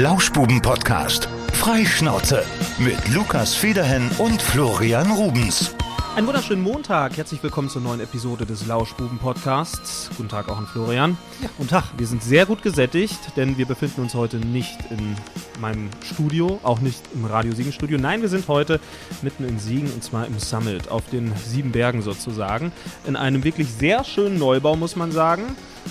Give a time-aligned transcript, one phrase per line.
[0.00, 1.28] Lauschbuben-Podcast.
[1.52, 2.42] Freischnauze
[2.78, 5.74] mit Lukas Federhen und Florian Rubens.
[6.16, 7.18] Einen wunderschönen Montag.
[7.18, 10.08] Herzlich willkommen zur neuen Episode des Lauschbuben-Podcasts.
[10.16, 11.18] Guten Tag auch an Florian.
[11.42, 11.84] Ja, guten Tag.
[11.98, 15.16] Wir sind sehr gut gesättigt, denn wir befinden uns heute nicht in
[15.60, 17.98] meinem Studio, auch nicht im Radio Siegen Studio.
[17.98, 18.80] Nein, wir sind heute
[19.20, 22.72] mitten in Siegen und zwar im Summit, auf den sieben Bergen sozusagen.
[23.06, 25.42] In einem wirklich sehr schönen Neubau, muss man sagen.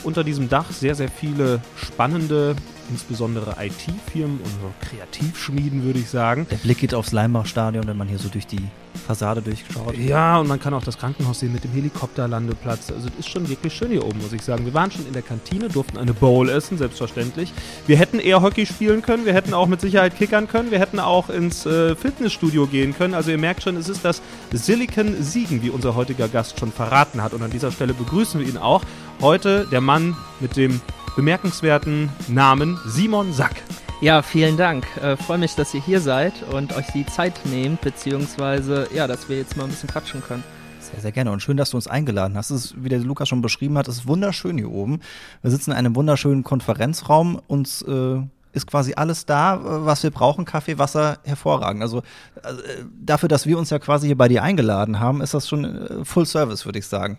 [0.03, 2.55] Unter diesem Dach sehr, sehr viele spannende
[2.89, 6.47] insbesondere IT-Firmen und so Kreativschmieden, würde ich sagen.
[6.49, 8.61] Der Blick geht aufs Leimbach-Stadion, wenn man hier so durch die
[9.05, 9.97] Fassade durchschaut.
[9.97, 12.91] Ja, und man kann auch das Krankenhaus sehen mit dem Helikopterlandeplatz.
[12.91, 14.65] Also es ist schon wirklich schön hier oben, muss ich sagen.
[14.65, 17.53] Wir waren schon in der Kantine, durften eine Bowl essen, selbstverständlich.
[17.87, 20.99] Wir hätten eher Hockey spielen können, wir hätten auch mit Sicherheit kickern können, wir hätten
[20.99, 23.13] auch ins äh, Fitnessstudio gehen können.
[23.13, 24.21] Also ihr merkt schon, es ist das
[24.51, 27.33] Silicon Siegen, wie unser heutiger Gast schon verraten hat.
[27.33, 28.83] Und an dieser Stelle begrüßen wir ihn auch.
[29.21, 30.81] Heute der Mann mit dem
[31.19, 33.61] bemerkenswerten Namen Simon Sack.
[33.99, 34.85] Ja, vielen Dank.
[35.03, 39.27] Äh, Freue mich, dass ihr hier seid und euch die Zeit nehmt, beziehungsweise ja, dass
[39.27, 40.45] wir jetzt mal ein bisschen quatschen können.
[40.79, 42.51] Sehr, sehr gerne und schön, dass du uns eingeladen hast.
[42.51, 45.01] Es ist, wie der Lukas schon beschrieben hat, es ist wunderschön hier oben.
[45.41, 47.41] Wir sitzen in einem wunderschönen Konferenzraum.
[47.47, 48.21] Uns äh,
[48.53, 50.45] ist quasi alles da, was wir brauchen.
[50.45, 51.81] Kaffee, Wasser, hervorragend.
[51.81, 55.49] Also äh, dafür, dass wir uns ja quasi hier bei dir eingeladen haben, ist das
[55.49, 57.17] schon äh, Full Service, würde ich sagen.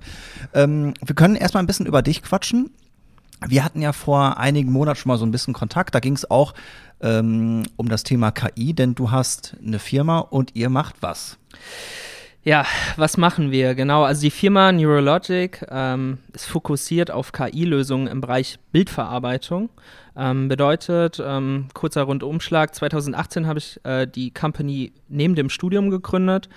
[0.54, 2.70] Ähm, wir können erstmal ein bisschen über dich quatschen.
[3.46, 5.94] Wir hatten ja vor einigen Monaten schon mal so ein bisschen Kontakt.
[5.94, 6.54] Da ging es auch
[7.00, 11.38] ähm, um das Thema KI, denn du hast eine Firma und ihr macht was?
[12.42, 12.64] Ja,
[12.96, 13.74] was machen wir?
[13.74, 19.68] Genau, also die Firma Neurologic ähm, ist fokussiert auf KI-Lösungen im Bereich Bildverarbeitung.
[20.16, 26.48] Ähm, bedeutet, ähm, kurzer Rundumschlag, 2018 habe ich äh, die Company neben dem Studium gegründet,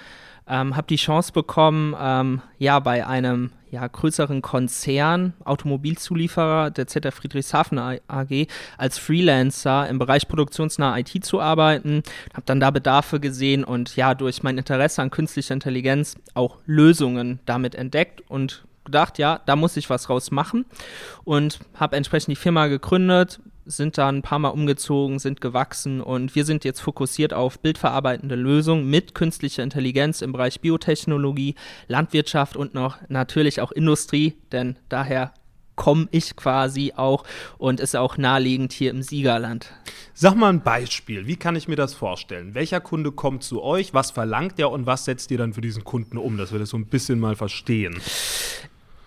[0.48, 7.16] ähm, habe die Chance bekommen, ähm, ja, bei einem ja, größeren Konzern, Automobilzulieferer der ZF
[7.16, 12.04] Friedrichshafen AG, als Freelancer im Bereich produktionsnahe IT zu arbeiten.
[12.34, 17.40] Habe dann da Bedarfe gesehen und ja, durch mein Interesse an künstlicher Intelligenz auch Lösungen
[17.46, 20.66] damit entdeckt und gedacht, ja, da muss ich was raus machen
[21.24, 26.36] und habe entsprechend die Firma gegründet, sind da ein paar Mal umgezogen, sind gewachsen und
[26.36, 31.56] wir sind jetzt fokussiert auf bildverarbeitende Lösungen mit künstlicher Intelligenz im Bereich Biotechnologie,
[31.88, 35.34] Landwirtschaft und noch natürlich auch Industrie, denn daher
[35.76, 37.24] komme ich quasi auch
[37.58, 39.72] und ist auch naheliegend hier im Siegerland.
[40.14, 42.54] Sag mal ein Beispiel, wie kann ich mir das vorstellen?
[42.54, 45.84] Welcher Kunde kommt zu euch, was verlangt er und was setzt ihr dann für diesen
[45.84, 48.00] Kunden um, dass wir das so ein bisschen mal verstehen?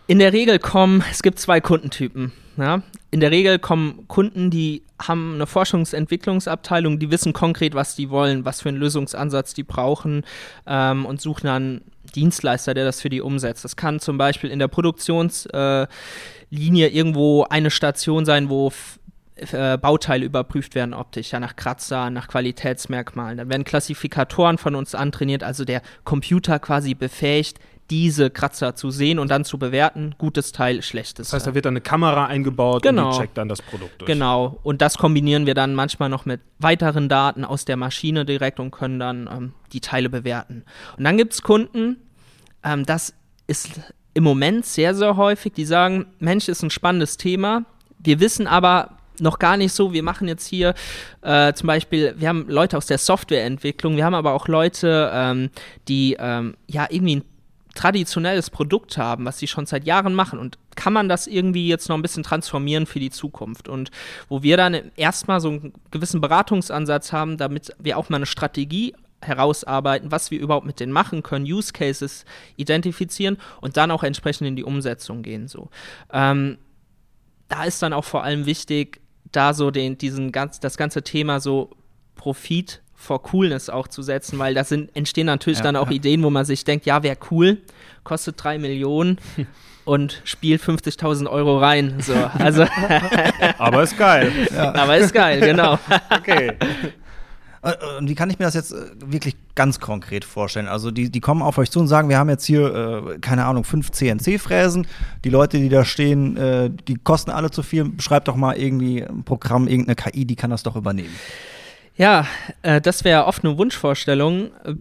[0.09, 2.33] In der Regel kommen, es gibt zwei Kundentypen.
[2.57, 2.83] Ja?
[3.11, 8.45] In der Regel kommen Kunden, die haben eine Forschungsentwicklungsabteilung, die wissen konkret, was die wollen,
[8.45, 10.25] was für einen Lösungsansatz die brauchen
[10.67, 11.81] ähm, und suchen dann
[12.15, 13.65] Dienstleister, der das für die umsetzt.
[13.65, 15.89] Das kann zum Beispiel in der Produktionslinie
[16.51, 18.73] äh, irgendwo eine Station sein, wo
[19.37, 23.37] äh, Bauteile überprüft werden optisch, ja nach Kratzer, nach Qualitätsmerkmalen.
[23.39, 27.59] Dann werden Klassifikatoren von uns antrainiert, also der Computer quasi befähigt,
[27.91, 31.67] diese Kratzer zu sehen und dann zu bewerten, gutes Teil, schlechtes Das heißt, da wird
[31.67, 33.07] dann eine Kamera eingebaut genau.
[33.07, 34.07] und die checkt dann das Produkt durch.
[34.07, 38.59] Genau, und das kombinieren wir dann manchmal noch mit weiteren Daten aus der Maschine direkt
[38.59, 40.65] und können dann ähm, die Teile bewerten.
[40.97, 41.99] Und dann gibt es Kunden,
[42.65, 43.15] ähm, das
[43.47, 43.81] ist
[44.15, 47.67] im Moment sehr, sehr häufig, die sagen, Mensch, ist ein spannendes Thema,
[47.99, 49.93] wir wissen aber, noch gar nicht so.
[49.93, 50.75] Wir machen jetzt hier
[51.23, 55.51] äh, zum Beispiel, wir haben Leute aus der Softwareentwicklung, wir haben aber auch Leute, ähm,
[55.89, 57.25] die ähm, ja irgendwie ein
[57.75, 61.89] traditionelles Produkt haben, was sie schon seit Jahren machen und kann man das irgendwie jetzt
[61.89, 63.91] noch ein bisschen transformieren für die Zukunft und
[64.29, 68.95] wo wir dann erstmal so einen gewissen Beratungsansatz haben, damit wir auch mal eine Strategie
[69.23, 72.25] herausarbeiten, was wir überhaupt mit denen machen können, Use Cases
[72.57, 75.49] identifizieren und dann auch entsprechend in die Umsetzung gehen.
[75.49, 75.69] So.
[76.13, 76.59] Ähm,
[77.49, 79.01] da ist dann auch vor allem wichtig,
[79.37, 81.71] da so den, diesen ganz, das ganze Thema so
[82.15, 85.97] Profit vor Coolness auch zu setzen, weil da sind, entstehen natürlich ja, dann auch ja.
[85.97, 87.59] Ideen, wo man sich denkt, ja, wäre cool,
[88.05, 89.19] kostet drei Millionen
[89.85, 91.97] und spielt 50.000 Euro rein.
[92.01, 92.67] So, also
[93.59, 94.33] Aber ist geil.
[94.53, 94.75] Ja.
[94.75, 95.79] Aber ist geil, genau.
[96.11, 96.53] okay.
[97.67, 100.69] Äh, und wie kann ich mir das jetzt äh, wirklich ganz konkret vorstellen?
[100.69, 103.45] Also die, die kommen auf euch zu und sagen, wir haben jetzt hier, äh, keine
[103.45, 104.87] Ahnung, fünf CNC-Fräsen.
[105.25, 107.93] Die Leute, die da stehen, äh, die kosten alle zu viel.
[107.99, 111.15] Schreibt doch mal irgendwie ein Programm, irgendeine KI, die kann das doch übernehmen.
[111.97, 112.27] Ja,
[112.63, 114.51] äh, das wäre oft eine Wunschvorstellung.
[114.65, 114.75] Äh,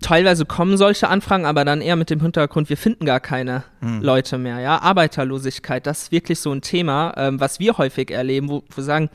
[0.00, 4.00] teilweise kommen solche Anfragen, aber dann eher mit dem Hintergrund, wir finden gar keine hm.
[4.00, 4.58] Leute mehr.
[4.60, 8.82] Ja, Arbeiterlosigkeit, das ist wirklich so ein Thema, ähm, was wir häufig erleben, wo wir
[8.82, 9.10] sagen,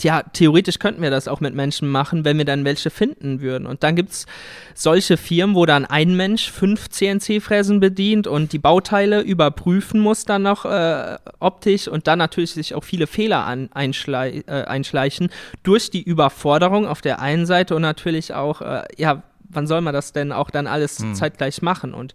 [0.00, 3.66] tja, theoretisch könnten wir das auch mit Menschen machen, wenn wir dann welche finden würden.
[3.66, 4.26] Und dann gibt es
[4.74, 10.42] solche Firmen, wo dann ein Mensch fünf CNC-Fräsen bedient und die Bauteile überprüfen muss dann
[10.42, 15.30] noch äh, optisch und dann natürlich sich auch viele Fehler an, einschlei äh, einschleichen
[15.62, 19.92] durch die Überforderung auf der einen Seite und natürlich auch, äh, ja, wann soll man
[19.92, 21.14] das denn auch dann alles hm.
[21.14, 21.92] zeitgleich machen?
[21.92, 22.14] Und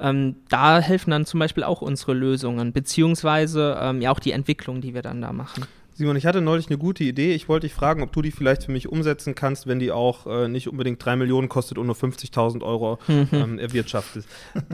[0.00, 4.80] ähm, da helfen dann zum Beispiel auch unsere Lösungen, beziehungsweise ähm, ja auch die Entwicklung,
[4.80, 5.66] die wir dann da machen.
[6.00, 7.34] Simon, ich hatte neulich eine gute Idee.
[7.34, 10.26] Ich wollte dich fragen, ob du die vielleicht für mich umsetzen kannst, wenn die auch
[10.26, 13.28] äh, nicht unbedingt 3 Millionen kostet und nur 50.000 Euro mhm.
[13.32, 14.24] ähm, erwirtschaftet.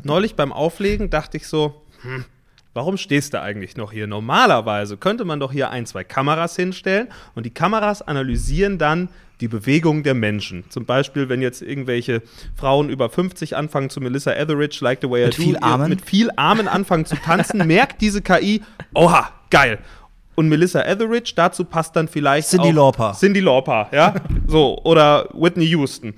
[0.05, 2.25] neulich beim Auflegen dachte ich so, hm,
[2.75, 4.07] warum stehst du eigentlich noch hier?
[4.07, 9.09] Normalerweise könnte man doch hier ein, zwei Kameras hinstellen und die Kameras analysieren dann
[9.41, 10.63] die Bewegung der Menschen.
[10.71, 12.23] Zum Beispiel, wenn jetzt irgendwelche
[12.55, 15.89] Frauen über 50 anfangen zu Melissa Etheridge, Like the Way I mit Do, viel Armen.
[15.89, 18.63] mit viel Armen anfangen zu tanzen, merkt diese KI,
[18.95, 19.81] oha, geil.
[20.37, 23.15] Und Melissa Etheridge, dazu passt dann vielleicht Cindy Lauper.
[23.19, 24.15] Cindy Lauper, ja,
[24.47, 26.15] so, oder Whitney Houston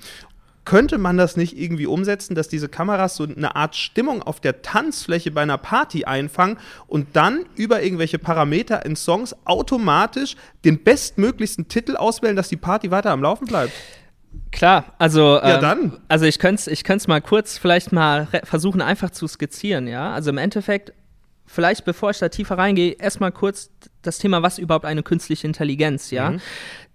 [0.69, 4.61] könnte man das nicht irgendwie umsetzen, dass diese Kameras so eine Art Stimmung auf der
[4.61, 10.35] Tanzfläche bei einer Party einfangen und dann über irgendwelche Parameter in Songs automatisch
[10.65, 13.73] den bestmöglichsten Titel auswählen, dass die Party weiter am Laufen bleibt?
[14.51, 15.97] Klar, also ja, ähm, dann.
[16.07, 20.11] also ich könnte es ich mal kurz vielleicht mal versuchen einfach zu skizzieren, ja.
[20.11, 20.93] Also im Endeffekt
[21.49, 26.11] vielleicht bevor ich da tiefer reingehe, erstmal kurz das Thema, was überhaupt eine künstliche Intelligenz,
[26.11, 26.31] ja.
[26.31, 26.41] Mhm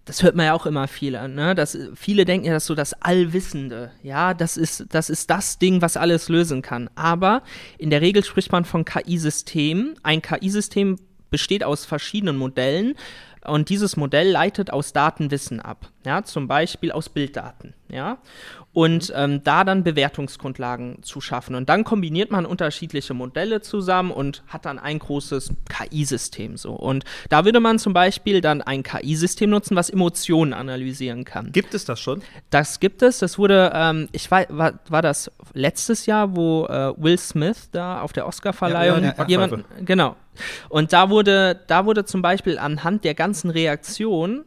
[0.04, 1.54] das hört man ja auch immer viel an, ne?
[1.54, 3.90] Das, viele denken ja, das ist so das Allwissende.
[4.02, 6.90] Ja, das ist, das ist das Ding, was alles lösen kann.
[6.94, 7.42] Aber
[7.78, 9.94] in der Regel spricht man von KI-Systemen.
[10.02, 10.98] Ein KI-System
[11.30, 12.94] besteht aus verschiedenen Modellen
[13.46, 15.88] und dieses Modell leitet aus Daten Wissen ab.
[16.04, 17.74] Ja, zum Beispiel aus Bilddaten.
[17.90, 18.18] Ja,
[18.74, 21.54] und ähm, da dann Bewertungsgrundlagen zu schaffen.
[21.54, 26.72] Und dann kombiniert man unterschiedliche Modelle zusammen und hat dann ein großes KI-System so.
[26.72, 31.52] Und da würde man zum Beispiel dann ein KI-System nutzen, was Emotionen analysieren kann.
[31.52, 32.22] Gibt es das schon?
[32.50, 33.20] Das gibt es.
[33.20, 38.00] Das wurde, ähm, ich weiß, war, war das letztes Jahr, wo äh, Will Smith da
[38.00, 40.16] auf der Oscar-Verleihung ja, ja, jemand, genau.
[40.68, 44.44] Und da wurde, da wurde zum Beispiel anhand der ganzen Reaktionen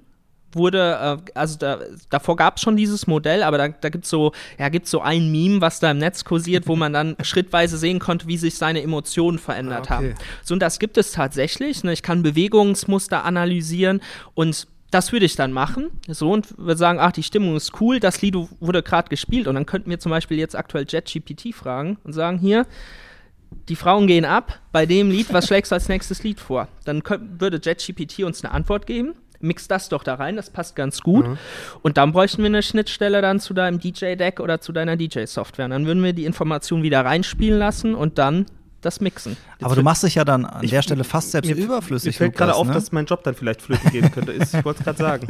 [0.53, 1.79] wurde, äh, also da,
[2.09, 5.01] davor gab es schon dieses Modell, aber da, da gibt es so, ja, gibt's so
[5.01, 8.55] ein Meme, was da im Netz kursiert, wo man dann schrittweise sehen konnte, wie sich
[8.55, 10.09] seine Emotionen verändert ah, okay.
[10.09, 10.15] haben.
[10.43, 11.83] So, und das gibt es tatsächlich.
[11.83, 11.93] Ne?
[11.93, 14.01] Ich kann Bewegungsmuster analysieren
[14.33, 15.89] und das würde ich dann machen.
[16.07, 19.47] So, und würde sagen, ach, die Stimmung ist cool, das Lied wurde gerade gespielt.
[19.47, 22.65] Und dann könnten wir zum Beispiel jetzt aktuell JetGPT fragen und sagen, hier,
[23.69, 26.67] die Frauen gehen ab bei dem Lied, was schlägst du als nächstes Lied vor?
[26.85, 30.75] Dann könnt, würde JetGPT uns eine Antwort geben mix das doch da rein, das passt
[30.75, 31.27] ganz gut.
[31.27, 31.37] Mhm.
[31.81, 35.69] Und dann bräuchten wir eine Schnittstelle dann zu deinem DJ-Deck oder zu deiner DJ-Software.
[35.69, 38.45] Dann würden wir die Information wieder reinspielen lassen und dann
[38.81, 39.37] das Mixen.
[39.53, 42.13] Jetzt Aber du machst dich ja dann an ich, der Stelle fast selbst mir, überflüssig.
[42.13, 42.73] Mir fällt gerade auf, ne?
[42.73, 44.33] dass mein Job dann vielleicht flöten gehen könnte.
[44.33, 45.27] ich wollte es gerade sagen.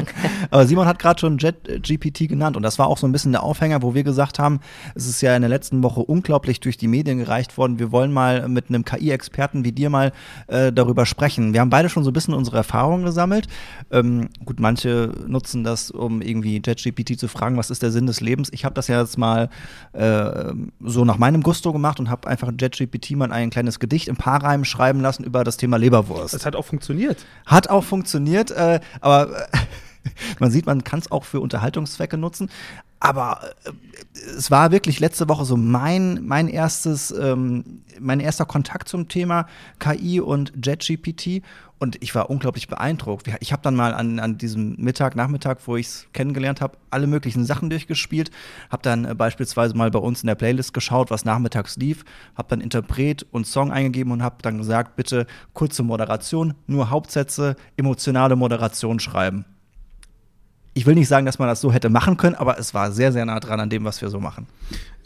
[0.49, 3.43] Aber Simon hat gerade schon JetGPT genannt und das war auch so ein bisschen der
[3.43, 4.59] Aufhänger, wo wir gesagt haben,
[4.95, 7.79] es ist ja in der letzten Woche unglaublich durch die Medien gereicht worden.
[7.79, 10.11] Wir wollen mal mit einem KI-Experten wie dir mal
[10.47, 11.53] äh, darüber sprechen.
[11.53, 13.47] Wir haben beide schon so ein bisschen unsere Erfahrungen gesammelt.
[13.91, 18.19] Ähm, gut, manche nutzen das, um irgendwie JetGPT zu fragen, was ist der Sinn des
[18.19, 18.49] Lebens.
[18.51, 19.49] Ich habe das ja jetzt mal
[19.93, 24.17] äh, so nach meinem Gusto gemacht und habe einfach JetGPT mal ein kleines Gedicht im
[24.17, 26.33] Paarreim schreiben lassen über das Thema Leberwurst.
[26.33, 27.25] Das hat auch funktioniert.
[27.45, 29.57] Hat auch funktioniert, äh, aber äh,
[30.39, 32.49] man sieht, man kann es auch für Unterhaltungszwecke nutzen.
[32.99, 33.71] Aber äh,
[34.37, 39.47] es war wirklich letzte Woche so mein, mein erstes, ähm, mein erster Kontakt zum Thema
[39.79, 41.43] KI und JetGPT.
[41.79, 43.27] Und ich war unglaublich beeindruckt.
[43.39, 47.05] Ich habe dann mal an, an diesem Mittag, Nachmittag, wo ich es kennengelernt habe, alle
[47.05, 48.31] möglichen Sachen durchgespielt.
[48.71, 52.03] Habe dann äh, beispielsweise mal bei uns in der Playlist geschaut, was nachmittags lief.
[52.35, 57.55] Habe dann Interpret und Song eingegeben und habe dann gesagt, bitte kurze Moderation, nur Hauptsätze,
[57.75, 59.45] emotionale Moderation schreiben
[60.77, 63.11] ich will nicht sagen, dass man das so hätte machen können, aber es war sehr,
[63.11, 64.45] sehr nah dran an dem, was wir so machen.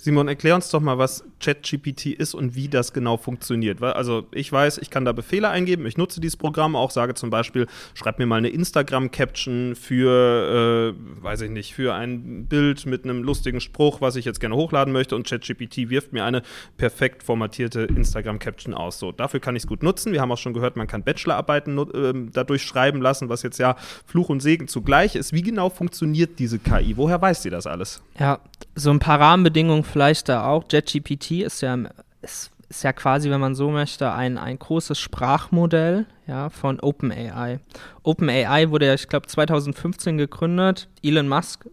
[0.04, 3.84] Simon, erklär uns doch mal, was ChatGPT ist und wie das genau funktioniert.
[3.84, 7.30] Also ich weiß, ich kann da Befehle eingeben, ich nutze dieses Programm auch, sage zum
[7.30, 13.04] Beispiel, schreib mir mal eine Instagram-Caption für, äh, weiß ich nicht, für ein Bild mit
[13.04, 16.42] einem lustigen Spruch, was ich jetzt gerne hochladen möchte und ChatGPT wirft mir eine
[16.78, 18.98] perfekt formatierte Instagram-Caption aus.
[18.98, 20.14] So, dafür kann ich es gut nutzen.
[20.14, 23.76] Wir haben auch schon gehört, man kann Bachelorarbeiten äh, dadurch schreiben lassen, was jetzt ja
[24.08, 25.32] Fluch und Segen zugleich ist.
[25.32, 26.98] Wie genau funktioniert diese KI?
[26.98, 28.02] Woher weiß sie das alles?
[28.18, 28.40] Ja,
[28.74, 30.64] so ein paar Rahmenbedingungen vielleicht da auch.
[30.72, 31.78] JetGPT ist ja,
[32.22, 37.60] ist, ist ja quasi, wenn man so möchte, ein, ein großes Sprachmodell ja, von OpenAI.
[38.04, 40.88] OpenAI wurde ja, ich glaube, 2015 gegründet.
[41.04, 41.66] Elon Musk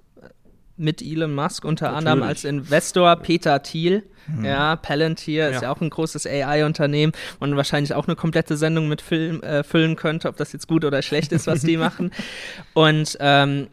[0.78, 2.08] mit Elon Musk unter Natürlich.
[2.08, 4.04] anderem als Investor, Peter Thiel.
[4.28, 4.44] Mhm.
[4.44, 5.48] Ja, Palantir ja.
[5.48, 9.64] ist ja auch ein großes AI-Unternehmen und wahrscheinlich auch eine komplette Sendung mit Film äh,
[9.64, 12.12] füllen könnte, ob das jetzt gut oder schlecht ist, was die machen.
[12.74, 13.68] Und ähm,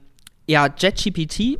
[0.47, 1.59] ja, JetGPT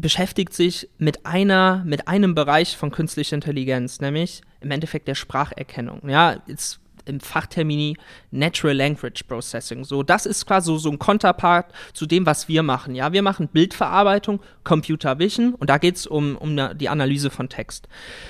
[0.00, 6.08] beschäftigt sich mit einer, mit einem Bereich von künstlicher Intelligenz, nämlich im Endeffekt der Spracherkennung.
[6.08, 7.96] Ja, jetzt im Fachtermini
[8.30, 9.84] Natural Language Processing.
[9.84, 12.94] So, das ist quasi so ein Konterpart zu dem, was wir machen.
[12.94, 17.48] Ja, wir machen Bildverarbeitung, Computer Vision und da geht es um, um die Analyse von
[17.48, 17.88] Text.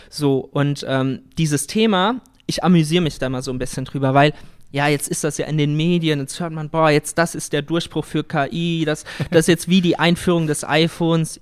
[0.08, 4.32] So, und ähm, dieses Thema, ich amüsiere mich da mal so ein bisschen drüber, weil
[4.72, 7.52] ja, jetzt ist das ja in den Medien, jetzt hört man, boah, jetzt das ist
[7.52, 11.40] der Durchbruch für KI, das, das ist jetzt wie die Einführung des iPhones.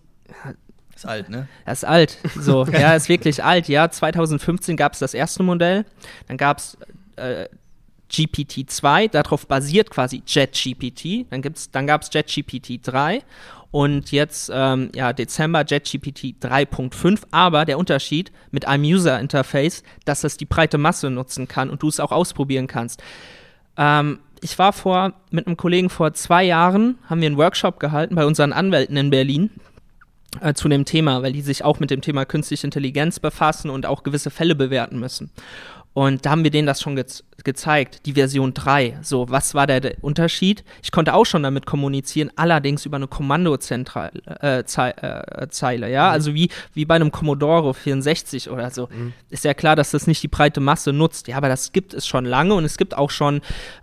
[0.94, 1.46] Ist alt, ne?
[1.64, 2.18] Das ist alt.
[2.34, 3.68] So, ja, ist wirklich alt.
[3.68, 5.84] Ja, 2015 gab es das erste Modell,
[6.26, 6.76] dann gab es
[7.14, 7.48] äh,
[8.10, 11.42] GPT-2, darauf basiert quasi JetGPT, dann,
[11.72, 13.22] dann gab es JetGPT 3
[13.70, 20.36] und jetzt, ähm, ja, Dezember JetGPT 3.5, aber der Unterschied mit einem User-Interface, dass es
[20.36, 23.02] die breite Masse nutzen kann und du es auch ausprobieren kannst.
[23.76, 28.14] Ähm, ich war vor, mit einem Kollegen vor zwei Jahren, haben wir einen Workshop gehalten
[28.14, 29.50] bei unseren Anwälten in Berlin
[30.42, 33.86] äh, zu dem Thema, weil die sich auch mit dem Thema künstliche Intelligenz befassen und
[33.86, 35.30] auch gewisse Fälle bewerten müssen.
[35.98, 37.04] Und da haben wir denen das schon ge
[37.44, 38.98] gezeigt, die Version 3.
[39.02, 40.62] So, was war der, Unterschied?
[40.82, 44.64] Ich konnte auch schon damit kommunizieren, allerdings über eine Kommandozeile, äh, äh,
[45.48, 46.12] Zeile, ja, mhm.
[46.12, 48.88] also wie, wie bei einem Commodore 64 oder so.
[48.92, 49.12] Mhm.
[49.30, 51.26] Ist ja klar, dass das nicht die breite Masse nutzt.
[51.26, 53.40] Ja, aber das gibt es schon lange und es gibt auch schon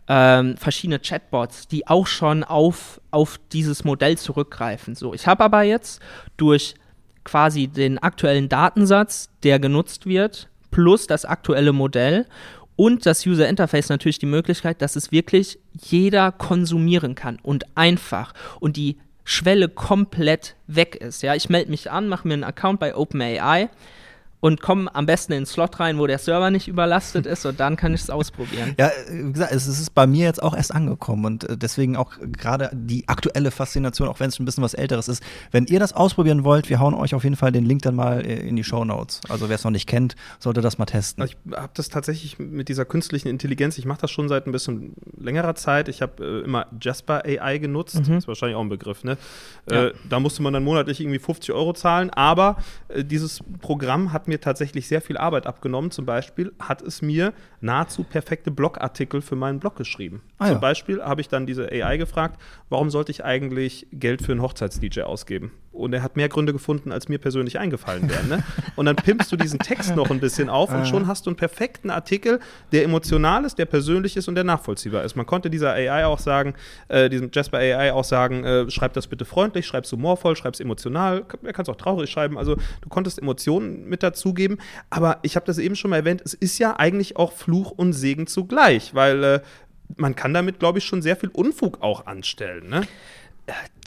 [0.07, 4.93] ähm, verschiedene Chatbots, die auch schon auf, auf dieses Modell zurückgreifen.
[4.93, 6.01] So, ich habe aber jetzt
[6.35, 6.75] durch
[7.23, 12.27] quasi den aktuellen Datensatz, der genutzt wird, plus das aktuelle Modell
[12.75, 18.33] und das User Interface natürlich die Möglichkeit, dass es wirklich jeder konsumieren kann und einfach
[18.59, 21.23] und die Schwelle komplett weg ist.
[21.23, 23.69] Ja, ich melde mich an, mache mir einen Account bei OpenAI
[24.45, 27.59] und komme am besten in den Slot rein, wo der Server nicht überlastet ist und
[27.59, 28.75] dann kann ich es ausprobieren.
[28.77, 32.11] Ja, wie gesagt, es ist bei mir jetzt auch erst angekommen und äh, deswegen auch
[32.19, 35.23] gerade die aktuelle Faszination, auch wenn es ein bisschen was Älteres ist.
[35.49, 38.23] Wenn ihr das ausprobieren wollt, wir hauen euch auf jeden Fall den Link dann mal
[38.23, 39.19] äh, in die Show Notes.
[39.29, 41.25] Also wer es noch nicht kennt, sollte das mal testen.
[41.25, 44.93] Ich habe das tatsächlich mit dieser künstlichen Intelligenz, ich mache das schon seit ein bisschen
[45.17, 45.89] längerer Zeit.
[45.89, 48.17] Ich habe äh, immer Jasper AI genutzt, mhm.
[48.17, 49.17] ist wahrscheinlich auch ein Begriff, ne?
[49.71, 49.85] Ja.
[49.85, 52.57] Äh, da musste man dann monatlich irgendwie 50 Euro zahlen, aber
[52.89, 55.91] äh, dieses Programm hat mir mir tatsächlich sehr viel Arbeit abgenommen.
[55.91, 60.21] Zum Beispiel hat es mir nahezu perfekte Blogartikel für meinen Blog geschrieben.
[60.37, 60.59] Ah, Zum ja.
[60.59, 65.01] Beispiel habe ich dann diese AI gefragt, warum sollte ich eigentlich Geld für einen Hochzeits-DJ
[65.01, 65.51] ausgeben?
[65.71, 68.29] Und er hat mehr Gründe gefunden, als mir persönlich eingefallen wären.
[68.29, 68.43] Ne?
[68.77, 71.37] Und dann pimpst du diesen Text noch ein bisschen auf und schon hast du einen
[71.37, 72.39] perfekten Artikel,
[72.71, 75.15] der emotional ist, der persönlich ist und der nachvollziehbar ist.
[75.15, 76.55] Man konnte dieser AI auch sagen,
[76.87, 80.53] äh, diesem Jasper AI auch sagen, äh, schreib das bitte freundlich, schreib es humorvoll, schreib
[80.53, 82.37] es emotional, er kann es auch traurig schreiben.
[82.37, 84.57] Also du konntest Emotionen mit dazugeben.
[84.89, 87.93] Aber ich habe das eben schon mal erwähnt, es ist ja eigentlich auch Fluch und
[87.93, 89.41] Segen zugleich, weil äh,
[89.97, 92.69] man kann damit, glaube ich, schon sehr viel Unfug auch anstellen.
[92.69, 92.87] Ne?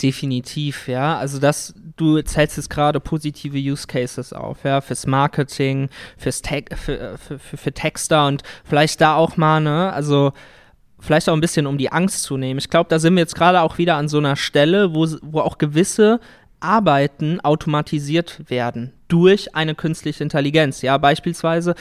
[0.00, 1.18] Definitiv, ja.
[1.18, 6.64] Also das, du zählst jetzt gerade positive Use Cases auf, ja, fürs Marketing, fürs Te
[6.76, 10.32] für, für, für, für Texter und vielleicht da auch mal, ne, also
[11.00, 12.58] vielleicht auch ein bisschen um die Angst zu nehmen.
[12.58, 15.40] Ich glaube, da sind wir jetzt gerade auch wieder an so einer Stelle, wo, wo
[15.40, 16.20] auch gewisse
[16.60, 20.82] Arbeiten automatisiert werden durch eine künstliche Intelligenz.
[20.82, 21.74] Ja, beispielsweise,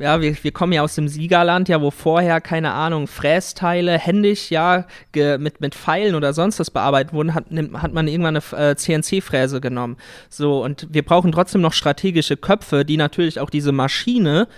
[0.00, 4.50] ja, wir, wir kommen ja aus dem Siegerland, ja, wo vorher, keine Ahnung, Frästeile händisch,
[4.50, 8.76] ja, mit, mit Pfeilen oder sonst was bearbeitet wurden, hat, hat man irgendwann eine äh,
[8.76, 9.96] CNC-Fräse genommen.
[10.30, 14.48] So, und wir brauchen trotzdem noch strategische Köpfe, die natürlich auch diese Maschine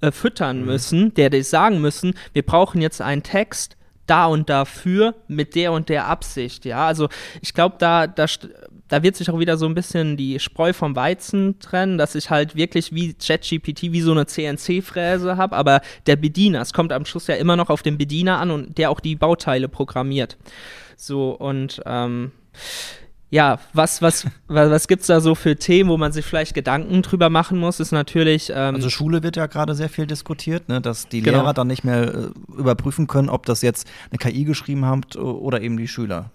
[0.00, 0.66] äh, füttern mhm.
[0.66, 5.72] müssen, der die sagen müssen, wir brauchen jetzt einen Text, da und dafür mit der
[5.72, 6.86] und der Absicht, ja.
[6.86, 7.08] Also
[7.40, 8.26] ich glaube, da, da
[8.94, 12.30] da wird sich auch wieder so ein bisschen die Spreu vom Weizen trennen, dass ich
[12.30, 17.04] halt wirklich wie ChatGPT wie so eine CNC-Fräse habe, aber der Bediener, es kommt am
[17.04, 20.36] Schluss ja immer noch auf den Bediener an und der auch die Bauteile programmiert.
[20.96, 22.30] So und ähm,
[23.34, 26.54] ja, was, was, was, was gibt es da so für Themen, wo man sich vielleicht
[26.54, 28.52] Gedanken drüber machen muss, ist natürlich.
[28.54, 31.38] Ähm also Schule wird ja gerade sehr viel diskutiert, ne, dass die genau.
[31.38, 35.60] Lehrer dann nicht mehr äh, überprüfen können, ob das jetzt eine KI geschrieben hat oder
[35.62, 36.30] eben die Schüler.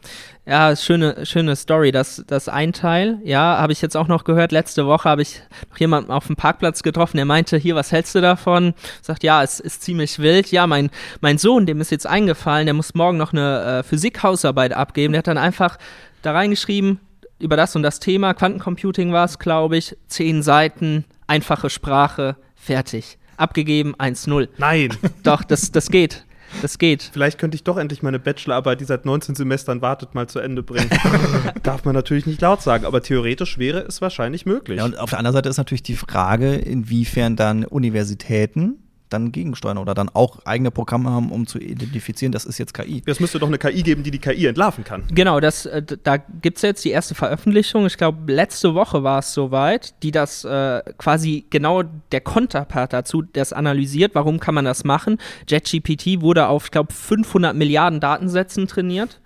[0.45, 1.93] Ja, schöne, schöne Story.
[1.93, 4.51] Das, das ein Teil, ja, habe ich jetzt auch noch gehört.
[4.51, 8.13] Letzte Woche habe ich noch jemanden auf dem Parkplatz getroffen, der meinte, hier, was hältst
[8.15, 8.73] du davon?
[9.01, 10.51] Sagt, ja, es ist ziemlich wild.
[10.51, 10.89] Ja, mein,
[11.21, 15.13] mein Sohn, dem ist jetzt eingefallen, der muss morgen noch eine äh, Physikhausarbeit abgeben.
[15.13, 15.77] Der hat dann einfach
[16.21, 16.99] da reingeschrieben,
[17.39, 23.17] über das und das Thema, Quantencomputing war es, glaube ich, zehn Seiten, einfache Sprache, fertig.
[23.37, 24.49] Abgegeben, 1-0.
[24.57, 24.89] Nein.
[25.23, 26.25] Doch, das, das geht.
[26.61, 27.09] Das geht.
[27.13, 30.63] Vielleicht könnte ich doch endlich meine Bachelorarbeit, die seit 19 Semestern wartet, mal zu Ende
[30.63, 30.89] bringen.
[31.63, 34.79] Darf man natürlich nicht laut sagen, aber theoretisch wäre es wahrscheinlich möglich.
[34.79, 39.77] Ja, und auf der anderen Seite ist natürlich die Frage, inwiefern dann Universitäten dann gegensteuern
[39.77, 43.01] oder dann auch eigene Programme haben, um zu identifizieren, das ist jetzt KI.
[43.05, 45.03] Es müsste doch eine KI geben, die die KI entlarven kann.
[45.13, 47.85] Genau, das, äh, da gibt es jetzt die erste Veröffentlichung.
[47.85, 53.21] Ich glaube, letzte Woche war es soweit, die das äh, quasi genau der Konterpart dazu,
[53.21, 54.15] das analysiert.
[54.15, 55.17] Warum kann man das machen?
[55.47, 59.19] JetGPT wurde auf, ich glaube, 500 Milliarden Datensätzen trainiert.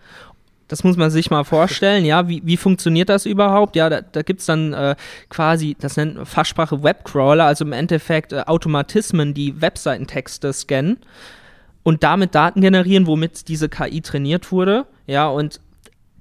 [0.68, 3.76] Das muss man sich mal vorstellen, ja, wie, wie funktioniert das überhaupt?
[3.76, 4.96] Ja, da, da gibt es dann äh,
[5.30, 10.98] quasi, das nennt Fachsprache Webcrawler, also im Endeffekt äh, Automatismen, die Webseitentexte scannen
[11.84, 14.86] und damit Daten generieren, womit diese KI trainiert wurde.
[15.06, 15.60] Ja, und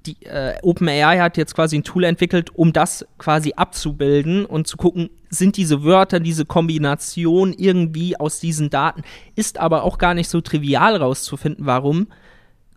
[0.05, 4.77] die äh, OpenAI hat jetzt quasi ein Tool entwickelt, um das quasi abzubilden und zu
[4.77, 9.03] gucken, sind diese Wörter, diese Kombination irgendwie aus diesen Daten,
[9.35, 12.07] ist aber auch gar nicht so trivial rauszufinden, warum.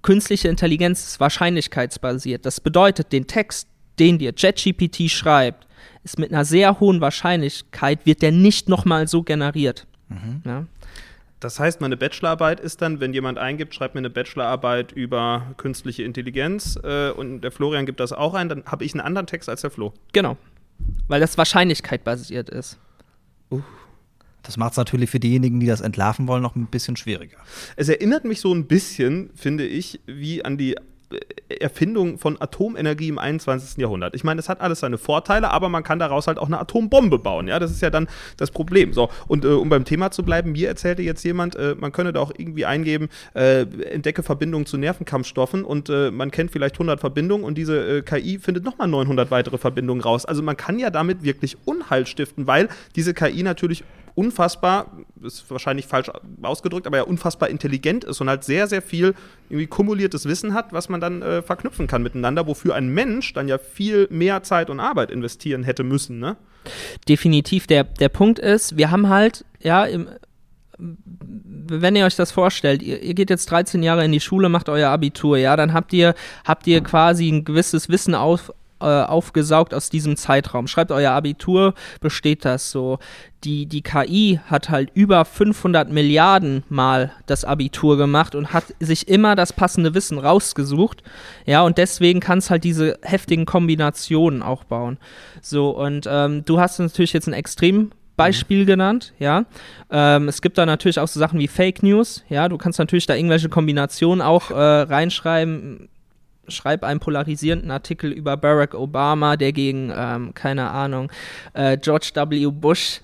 [0.06, 2.46] Künstliche Intelligenz ist wahrscheinlichkeitsbasiert.
[2.46, 3.66] Das bedeutet, den Text,
[3.98, 5.66] den dir ChatGPT schreibt,
[6.04, 9.88] ist mit einer sehr hohen Wahrscheinlichkeit, wird der nicht nochmal so generiert.
[10.44, 10.64] Ja?
[11.40, 16.04] Das heißt, meine Bachelorarbeit ist dann, wenn jemand eingibt, schreibt mir eine Bachelorarbeit über künstliche
[16.04, 19.48] Intelligenz äh, und der Florian gibt das auch ein, dann habe ich einen anderen Text
[19.48, 19.92] als der Flo.
[20.12, 20.36] Genau.
[21.08, 22.78] Weil das Wahrscheinlichkeit basiert ist.
[24.46, 27.36] Das macht es natürlich für diejenigen, die das entlarven wollen, noch ein bisschen schwieriger.
[27.74, 30.76] Es erinnert mich so ein bisschen, finde ich, wie an die
[31.10, 33.78] äh, Erfindung von Atomenergie im 21.
[33.78, 34.16] Jahrhundert.
[34.16, 37.20] Ich meine, es hat alles seine Vorteile, aber man kann daraus halt auch eine Atombombe
[37.20, 37.46] bauen.
[37.46, 38.92] Ja, das ist ja dann das Problem.
[38.92, 42.12] So, und äh, um beim Thema zu bleiben, mir erzählte jetzt jemand, äh, man könne
[42.12, 46.98] da auch irgendwie eingeben, äh, entdecke Verbindungen zu Nervenkampfstoffen und äh, man kennt vielleicht 100
[46.98, 50.24] Verbindungen und diese äh, KI findet nochmal 900 weitere Verbindungen raus.
[50.24, 53.84] Also man kann ja damit wirklich Unheil stiften, weil diese KI natürlich
[54.16, 54.90] unfassbar,
[55.22, 56.10] ist wahrscheinlich falsch
[56.42, 59.14] ausgedrückt, aber ja unfassbar intelligent ist und halt sehr, sehr viel
[59.48, 63.46] irgendwie kumuliertes Wissen hat, was man dann äh, verknüpfen kann miteinander, wofür ein Mensch dann
[63.46, 66.36] ja viel mehr Zeit und Arbeit investieren hätte müssen, ne?
[67.08, 70.08] definitiv der, der Punkt ist, wir haben halt, ja, im,
[70.78, 74.68] wenn ihr euch das vorstellt, ihr, ihr geht jetzt 13 Jahre in die Schule, macht
[74.68, 79.74] euer Abitur, ja, dann habt ihr, habt ihr quasi ein gewisses Wissen auf, äh, aufgesaugt
[79.74, 80.66] aus diesem Zeitraum.
[80.66, 82.98] Schreibt euer Abitur, besteht das so.
[83.44, 89.08] Die, die KI hat halt über 500 Milliarden Mal das Abitur gemacht und hat sich
[89.08, 91.02] immer das passende Wissen rausgesucht.
[91.44, 94.98] Ja, und deswegen kann es halt diese heftigen Kombinationen auch bauen.
[95.40, 99.44] So, und ähm, du hast natürlich jetzt ein extrem Beispiel genannt, ja.
[99.90, 102.48] Ähm, es gibt da natürlich auch so Sachen wie Fake News, ja.
[102.48, 105.88] Du kannst natürlich da irgendwelche Kombinationen auch äh, reinschreiben.
[106.48, 111.10] Schreib einen polarisierenden Artikel über Barack Obama, der gegen, ähm, keine Ahnung,
[111.54, 112.46] äh, George W.
[112.50, 113.00] Bush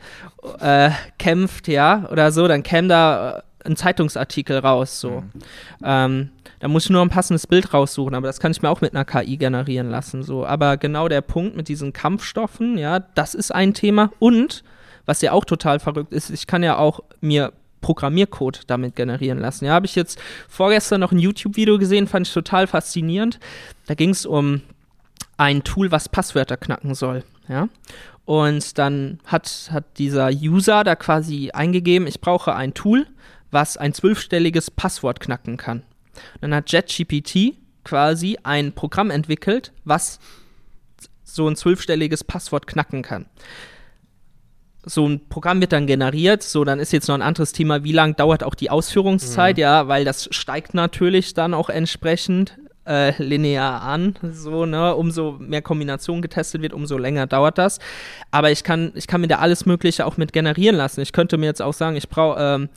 [0.60, 5.22] äh, kämpft, ja, oder so, dann käme da äh, ein Zeitungsartikel raus, so.
[5.84, 8.80] Ähm, da muss ich nur ein passendes Bild raussuchen, aber das kann ich mir auch
[8.80, 10.46] mit einer KI generieren lassen, so.
[10.46, 14.64] Aber genau der Punkt mit diesen Kampfstoffen, ja, das ist ein Thema und
[15.06, 17.52] was ja auch total verrückt ist, ich kann ja auch mir
[17.82, 19.66] Programmiercode damit generieren lassen.
[19.66, 20.18] Ja, habe ich jetzt
[20.48, 23.38] vorgestern noch ein YouTube-Video gesehen, fand ich total faszinierend.
[23.86, 24.62] Da ging es um
[25.36, 27.24] ein Tool, was Passwörter knacken soll.
[27.48, 27.68] Ja.
[28.24, 33.06] Und dann hat, hat dieser User da quasi eingegeben, ich brauche ein Tool,
[33.50, 35.82] was ein zwölfstelliges Passwort knacken kann.
[36.34, 40.20] Und dann hat JetGPT quasi ein Programm entwickelt, was
[41.24, 43.26] so ein zwölfstelliges Passwort knacken kann
[44.84, 47.92] so ein Programm wird dann generiert, so dann ist jetzt noch ein anderes Thema, wie
[47.92, 53.82] lang dauert auch die Ausführungszeit, ja, weil das steigt natürlich dann auch entsprechend äh, linear
[53.82, 57.78] an, so, ne, umso mehr Kombination getestet wird, umso länger dauert das.
[58.30, 61.00] Aber ich kann, ich kann mir da alles Mögliche auch mit generieren lassen.
[61.00, 62.68] Ich könnte mir jetzt auch sagen, ich brauche, ähm,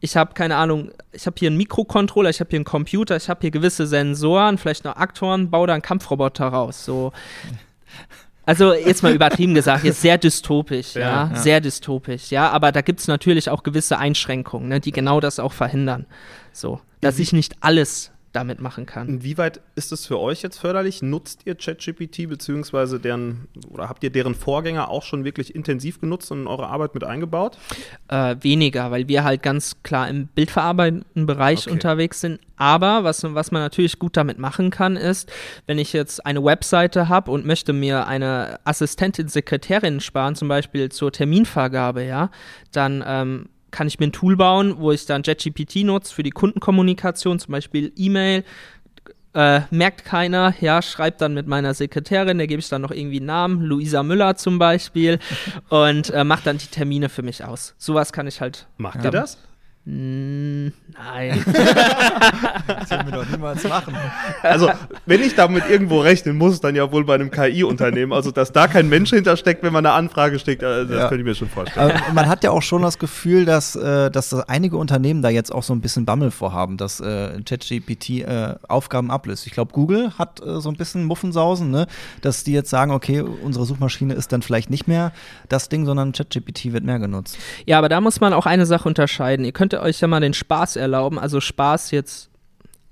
[0.00, 3.28] ich habe keine Ahnung, ich habe hier einen Mikrocontroller, ich habe hier einen Computer, ich
[3.28, 7.12] habe hier gewisse Sensoren, vielleicht noch Aktoren, baue da einen Kampfroboter raus, so.
[8.46, 12.82] Also jetzt mal übertrieben gesagt, jetzt sehr dystopisch, ja, Ja, sehr dystopisch, ja, aber da
[12.82, 16.06] gibt es natürlich auch gewisse Einschränkungen, ne, die genau das auch verhindern.
[16.52, 19.08] So, dass ich nicht alles damit machen kann.
[19.08, 21.02] Inwieweit ist es für euch jetzt förderlich?
[21.02, 26.30] Nutzt ihr ChatGPT beziehungsweise deren oder habt ihr deren Vorgänger auch schon wirklich intensiv genutzt
[26.30, 27.56] und in eure Arbeit mit eingebaut?
[28.08, 31.70] Äh, weniger, weil wir halt ganz klar im bildverarbeitenden Bereich Okay.
[31.70, 32.40] unterwegs sind.
[32.56, 35.30] Aber was, was man natürlich gut damit machen kann, ist,
[35.66, 40.90] wenn ich jetzt eine Webseite habe und möchte mir eine Assistentin, Sekretärin sparen, zum Beispiel
[40.90, 42.30] zur Terminvergabe, ja,
[42.72, 46.30] dann ähm, kann ich mir ein Tool bauen, wo ich dann JetGPT nutze für die
[46.30, 48.44] Kundenkommunikation, zum Beispiel E-Mail,
[49.34, 53.16] äh, merkt keiner, ja, schreibt dann mit meiner Sekretärin, der gebe ich dann noch irgendwie
[53.16, 55.18] einen Namen, Luisa Müller zum Beispiel,
[55.70, 57.74] und äh, macht dann die Termine für mich aus.
[57.76, 58.68] Sowas kann ich halt.
[58.76, 59.38] Macht ihr das?
[59.86, 61.44] Mm, Nein.
[62.66, 63.94] Das werden wir doch niemals machen.
[64.42, 64.70] Also,
[65.06, 68.12] wenn ich damit irgendwo rechnen muss, dann ja wohl bei einem KI-Unternehmen.
[68.12, 71.08] Also, dass da kein Mensch hintersteckt, wenn man eine Anfrage steckt, äh, das Ja.
[71.08, 71.90] könnte ich mir schon vorstellen.
[71.92, 75.28] Aber man hat ja auch schon das Gefühl, dass, äh, dass da einige Unternehmen da
[75.28, 79.46] jetzt auch so ein bisschen Bammel vorhaben, dass äh, ChatGPT äh, Aufgaben ablöst.
[79.46, 81.86] Ich glaube, Google hat äh, so ein bisschen Muffensausen, ne?
[82.22, 85.12] dass die jetzt sagen, okay, unsere Suchmaschine ist dann vielleicht nicht mehr
[85.48, 87.36] das Ding, sondern ChatGPT wird mehr genutzt.
[87.66, 89.44] Ja, aber da muss man auch eine Sache unterscheiden.
[89.44, 92.30] Ihr könnt euch ja mal den Spaß erlauben, also Spaß jetzt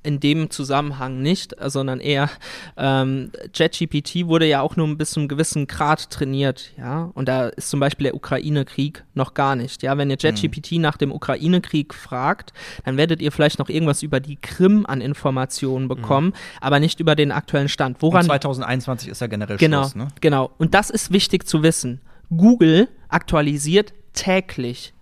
[0.02, 2.28] in dem Zusammenhang nicht, sondern eher
[2.76, 7.10] ähm, ChatGPT wurde ja auch nur bis zu einem gewissen Grad trainiert, ja.
[7.14, 9.82] Und da ist zum Beispiel der Ukraine-Krieg noch gar nicht.
[9.82, 12.52] Ja, wenn ihr ChatGPT nach dem Ukraine-Krieg fragt,
[12.84, 17.14] dann werdet ihr vielleicht noch irgendwas über die Krim an Informationen bekommen, aber nicht über
[17.14, 17.96] den aktuellen Stand.
[17.96, 20.08] Und Woran 2021 ist ja generell Genau, Schluss, ne?
[20.20, 20.50] genau.
[20.58, 22.00] Und das ist wichtig zu wissen.
[22.36, 24.94] Google aktualisiert täglich,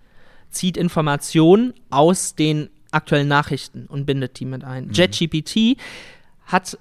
[0.50, 4.90] zieht Informationen aus den aktuellen Nachrichten und bindet die mit ein.
[4.92, 5.76] JetGPT
[6.46, 6.78] hat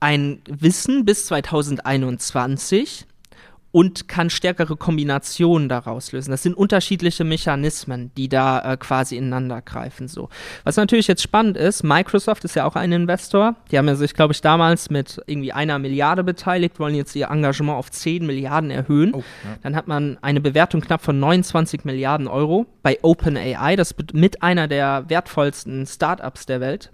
[0.00, 3.06] ein Wissen bis 2021
[3.72, 6.30] und kann stärkere Kombinationen daraus lösen.
[6.30, 10.08] Das sind unterschiedliche Mechanismen, die da äh, quasi ineinander greifen.
[10.08, 10.28] So.
[10.64, 13.56] Was natürlich jetzt spannend ist, Microsoft ist ja auch ein Investor.
[13.70, 17.28] Die haben ja sich, glaube ich, damals mit irgendwie einer Milliarde beteiligt, wollen jetzt ihr
[17.30, 19.14] Engagement auf 10 Milliarden erhöhen.
[19.14, 19.58] Oh, ja.
[19.62, 23.76] Dann hat man eine Bewertung knapp von 29 Milliarden Euro bei OpenAI.
[23.76, 26.90] Das mit einer der wertvollsten Startups der Welt.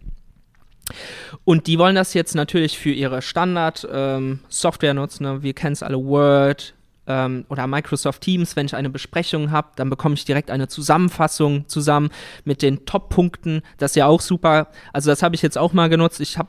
[1.44, 5.24] Und die wollen das jetzt natürlich für ihre Standard-Software nutzen.
[5.24, 5.42] Ne?
[5.42, 6.74] Wir kennen es alle, Word
[7.06, 8.56] ähm, oder Microsoft Teams.
[8.56, 12.10] Wenn ich eine Besprechung habe, dann bekomme ich direkt eine Zusammenfassung zusammen
[12.44, 13.62] mit den Top-Punkten.
[13.78, 14.68] Das ist ja auch super.
[14.92, 16.20] Also das habe ich jetzt auch mal genutzt.
[16.20, 16.48] Ich habe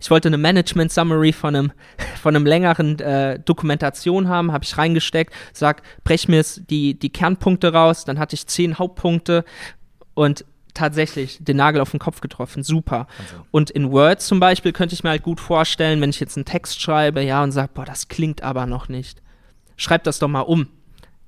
[0.00, 1.72] ich wollte eine Management Summary von einem
[2.22, 7.72] von einem längeren äh, Dokumentation haben, habe ich reingesteckt, sag, brech mir die die Kernpunkte
[7.72, 9.44] raus, dann hatte ich zehn Hauptpunkte
[10.14, 13.06] und tatsächlich den Nagel auf den Kopf getroffen, super.
[13.50, 16.44] Und in Word zum Beispiel könnte ich mir halt gut vorstellen, wenn ich jetzt einen
[16.44, 19.22] Text schreibe, ja, und sage, boah, das klingt aber noch nicht.
[19.76, 20.68] Schreib das doch mal um.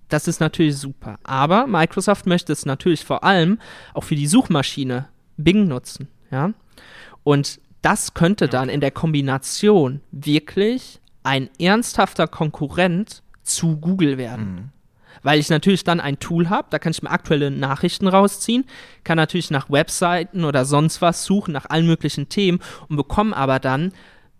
[0.09, 1.19] Das ist natürlich super.
[1.25, 3.59] Aber Microsoft möchte es natürlich vor allem
[3.95, 6.53] auch für die Suchmaschine Bing nutzen, ja.
[7.23, 14.73] Und das könnte dann in der Kombination wirklich ein ernsthafter Konkurrent zu Google werden.
[15.23, 18.65] Weil ich natürlich dann ein Tool habe, da kann ich mir aktuelle Nachrichten rausziehen,
[19.05, 23.59] kann natürlich nach Webseiten oder sonst was suchen, nach allen möglichen Themen und bekomme aber
[23.59, 23.93] dann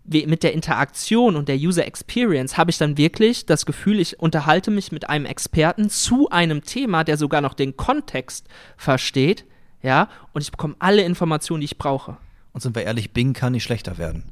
[0.07, 4.69] mit der Interaktion und der User Experience habe ich dann wirklich das Gefühl, ich unterhalte
[4.69, 9.45] mich mit einem Experten zu einem Thema, der sogar noch den Kontext versteht,
[9.81, 12.17] ja, und ich bekomme alle Informationen, die ich brauche.
[12.53, 14.31] Und sind wir ehrlich, Bing kann nicht schlechter werden.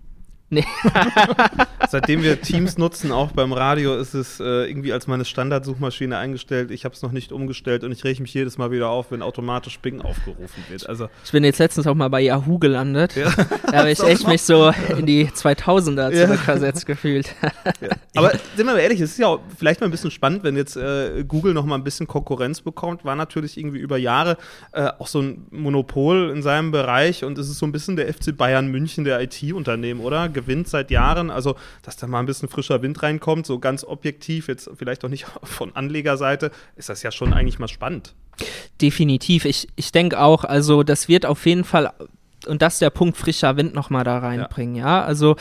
[0.49, 0.65] Nee.
[1.89, 6.69] Seitdem wir Teams nutzen, auch beim Radio, ist es äh, irgendwie als meine Standardsuchmaschine eingestellt.
[6.71, 9.21] Ich habe es noch nicht umgestellt und ich rege mich jedes Mal wieder auf, wenn
[9.21, 10.88] automatisch Bing aufgerufen wird.
[10.88, 13.15] Also Ich bin jetzt letztens auch mal bei Yahoo gelandet.
[13.73, 16.25] Da habe ich echt mich so in die 2000er Ja.
[16.27, 17.34] zurückversetzt gefühlt.
[18.15, 20.56] Aber sind wir mal ehrlich, es ist ja auch vielleicht mal ein bisschen spannend, wenn
[20.56, 23.03] jetzt äh, Google noch mal ein bisschen Konkurrenz bekommt.
[23.03, 24.38] War natürlich irgendwie über Jahre
[24.73, 28.13] äh, auch so ein Monopol in seinem Bereich und es ist so ein bisschen der
[28.13, 30.29] FC Bayern München der IT-Unternehmen, oder?
[30.34, 31.30] Gewinnt seit Jahren.
[31.30, 35.10] Also, dass da mal ein bisschen frischer Wind reinkommt, so ganz objektiv, jetzt vielleicht auch
[35.10, 38.13] nicht von Anlegerseite, ist das ja schon eigentlich mal spannend.
[38.82, 39.46] Definitiv.
[39.46, 41.91] Ich, ich denke auch, also das wird auf jeden Fall,
[42.48, 45.04] und das ist der Punkt, frischer Wind nochmal da reinbringen, ja.
[45.04, 45.36] Also,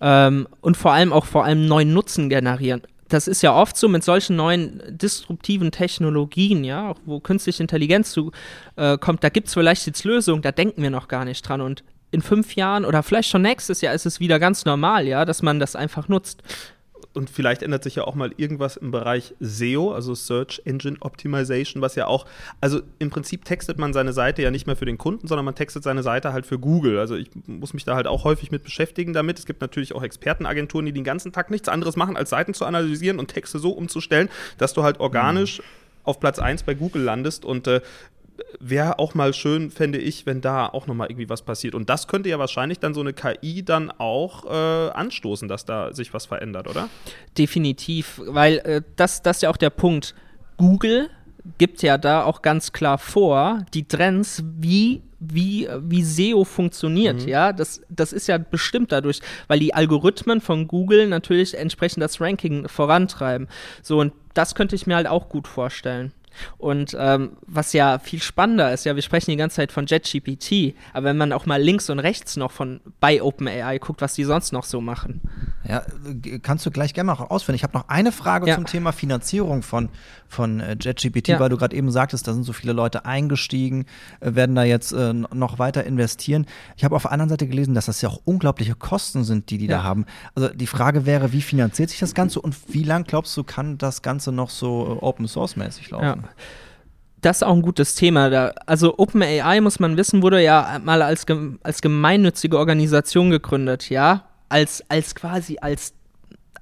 [0.00, 2.82] ähm, und vor allem auch vor allem neuen Nutzen generieren.
[3.08, 8.10] Das ist ja oft so mit solchen neuen disruptiven Technologien, ja, auch wo künstliche Intelligenz
[8.10, 8.32] zu,
[8.76, 11.60] äh, kommt, da gibt es vielleicht jetzt Lösungen, da denken wir noch gar nicht dran.
[11.60, 15.24] Und in fünf Jahren oder vielleicht schon nächstes Jahr ist es wieder ganz normal, ja,
[15.24, 16.42] dass man das einfach nutzt.
[17.14, 21.82] Und vielleicht ändert sich ja auch mal irgendwas im Bereich SEO, also Search Engine Optimization,
[21.82, 22.26] was ja auch,
[22.60, 25.54] also im Prinzip textet man seine Seite ja nicht mehr für den Kunden, sondern man
[25.54, 26.98] textet seine Seite halt für Google.
[26.98, 29.38] Also ich muss mich da halt auch häufig mit beschäftigen damit.
[29.38, 32.64] Es gibt natürlich auch Expertenagenturen, die den ganzen Tag nichts anderes machen, als Seiten zu
[32.64, 35.60] analysieren und Texte so umzustellen, dass du halt organisch
[36.04, 37.80] auf Platz 1 bei Google landest und äh,
[38.60, 41.74] wäre auch mal schön, fände ich, wenn da auch nochmal irgendwie was passiert.
[41.74, 45.92] Und das könnte ja wahrscheinlich dann so eine KI dann auch äh, anstoßen, dass da
[45.92, 46.88] sich was verändert, oder?
[47.36, 50.14] Definitiv, weil äh, das, das ist ja auch der Punkt.
[50.56, 51.10] Google
[51.58, 57.52] gibt ja da auch ganz klar vor, die Trends, wie, wie, wie SEO funktioniert, ja.
[57.52, 62.68] Das, das ist ja bestimmt dadurch, weil die Algorithmen von Google natürlich entsprechend das Ranking
[62.68, 63.48] vorantreiben.
[63.82, 66.12] So, und das könnte ich mir halt auch gut vorstellen.
[66.58, 70.74] Und ähm, was ja viel spannender ist, ja, wir sprechen die ganze Zeit von JetGPT,
[70.92, 74.24] aber wenn man auch mal links und rechts noch von bei OpenAI guckt, was die
[74.24, 75.20] sonst noch so machen.
[75.68, 75.82] Ja,
[76.24, 77.54] äh, kannst du gleich gerne mal ausführen.
[77.54, 78.54] Ich habe noch eine Frage Ja.
[78.56, 79.88] zum Thema Finanzierung von,
[80.28, 81.40] von äh, JetGPT, Ja.
[81.40, 83.86] weil du gerade eben sagtest, da sind so viele Leute eingestiegen,
[84.20, 86.46] äh, werden da jetzt äh, noch weiter investieren.
[86.76, 89.58] Ich habe auf der anderen Seite gelesen, dass das ja auch unglaubliche Kosten sind, die
[89.58, 89.82] die da Ja.
[89.84, 90.06] haben.
[90.34, 93.78] Also die Frage wäre, wie finanziert sich das Ganze und wie lang glaubst du, kann
[93.78, 96.04] das Ganze noch so äh, Open Source mäßig laufen?
[96.21, 96.21] Ja.
[97.20, 98.30] Das ist auch ein gutes Thema.
[98.30, 101.24] Da, also OpenAI, muss man wissen, wurde ja mal als,
[101.62, 104.24] als gemeinnützige Organisation gegründet, ja.
[104.48, 105.94] Als, als quasi als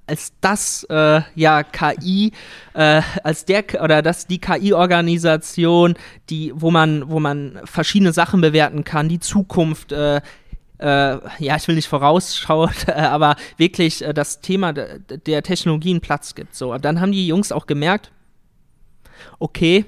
[0.06, 2.32] als das äh, ja KI
[2.74, 5.94] äh, als der oder das die KI-Organisation,
[6.28, 10.20] die wo man wo man verschiedene Sachen bewerten kann, die Zukunft äh,
[10.78, 16.34] äh, ja, ich will nicht vorausschauen, aber wirklich äh, das Thema de, der Technologien Platz
[16.34, 16.54] gibt.
[16.54, 18.10] So, dann haben die Jungs auch gemerkt,
[19.38, 19.84] okay,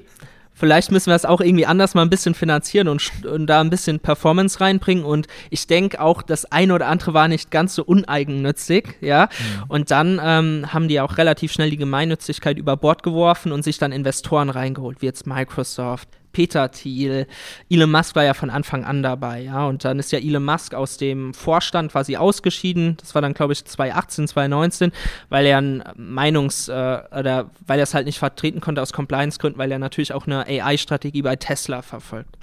[0.55, 3.71] vielleicht müssen wir es auch irgendwie anders mal ein bisschen finanzieren und, und da ein
[3.71, 5.05] bisschen Performance reinbringen.
[5.05, 9.29] Und ich denke auch, das eine oder andere war nicht ganz so uneigennützig, ja.
[9.69, 13.79] Und dann ähm, haben die auch relativ schnell die Gemeinnützigkeit über Bord geworfen und sich
[13.79, 16.09] dann Investoren reingeholt, wie jetzt Microsoft.
[16.33, 17.27] Peter Thiel,
[17.69, 20.75] Elon Musk war ja von Anfang an dabei, ja, und dann ist ja Elon Musk
[20.75, 22.97] aus dem Vorstand quasi ausgeschieden.
[22.99, 24.93] Das war dann, glaube ich, 2018, 2019,
[25.29, 29.59] weil er ein Meinungs- äh, oder weil er es halt nicht vertreten konnte aus Compliance-Gründen,
[29.59, 32.37] weil er natürlich auch eine AI-Strategie bei Tesla verfolgt.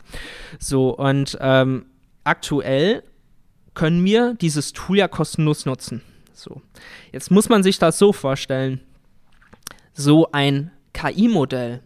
[0.59, 1.85] So, und ähm,
[2.23, 3.03] aktuell
[3.73, 6.01] können wir dieses Tool ja kostenlos nutzen.
[6.33, 6.61] So.
[7.11, 8.81] Jetzt muss man sich das so vorstellen.
[9.93, 11.81] So ein KI-Modell,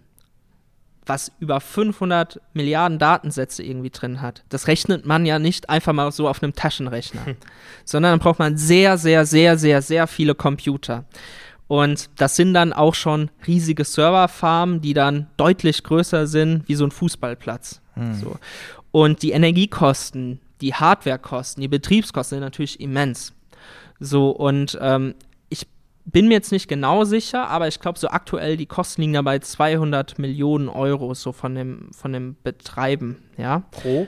[1.05, 6.11] was über 500 Milliarden Datensätze irgendwie drin hat, das rechnet man ja nicht einfach mal
[6.11, 7.21] so auf einem Taschenrechner,
[7.85, 11.05] sondern dann braucht man sehr, sehr, sehr, sehr, sehr viele Computer.
[11.67, 16.85] Und das sind dann auch schon riesige Serverfarmen, die dann deutlich größer sind wie so
[16.85, 17.81] ein Fußballplatz.
[18.13, 18.37] So.
[18.91, 23.33] Und die Energiekosten, die Hardwarekosten, die Betriebskosten sind natürlich immens.
[23.99, 25.15] So, und ähm,
[26.05, 29.39] bin mir jetzt nicht genau sicher, aber ich glaube, so aktuell die Kosten liegen dabei
[29.39, 33.63] 200 Millionen Euro, so von dem, von dem Betreiben, ja.
[33.71, 34.07] Pro?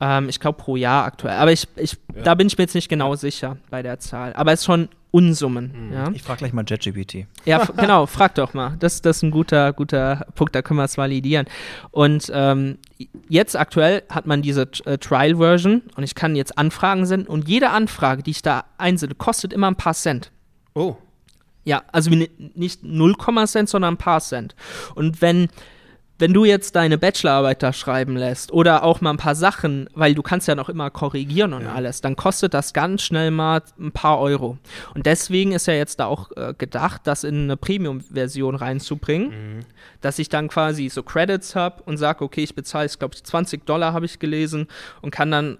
[0.00, 1.36] Ähm, ich glaube pro Jahr aktuell.
[1.36, 4.32] Aber ich, ich, da bin ich mir jetzt nicht genau sicher bei der Zahl.
[4.34, 6.10] Aber es ist schon Unsummen, ja.
[6.12, 7.26] Ich frage gleich mal JetGPT.
[7.46, 8.76] Ja, genau, frag doch mal.
[8.78, 11.46] Das, das ist ein guter, guter Punkt, da können wir es validieren.
[11.90, 12.76] Und ähm,
[13.26, 17.70] jetzt aktuell hat man diese äh, Trial-Version und ich kann jetzt Anfragen senden und jede
[17.70, 20.32] Anfrage, die ich da einsende, kostet immer ein paar Cent.
[20.74, 20.96] Oh.
[21.66, 23.14] Ja, also nicht 0,
[23.46, 24.54] Cent, sondern ein paar Cent.
[24.94, 25.48] Und wenn,
[26.16, 30.14] wenn du jetzt deine Bachelorarbeit da schreiben lässt oder auch mal ein paar Sachen, weil
[30.14, 33.90] du kannst ja noch immer korrigieren und alles, dann kostet das ganz schnell mal ein
[33.90, 34.58] paar Euro.
[34.94, 39.64] Und deswegen ist ja jetzt da auch äh, gedacht, das in eine Premium-Version reinzubringen,
[40.00, 43.66] dass ich dann quasi so Credits habe und sage, okay, ich bezahle, ich glaube, 20
[43.66, 44.68] Dollar habe ich gelesen
[45.02, 45.58] und kann dann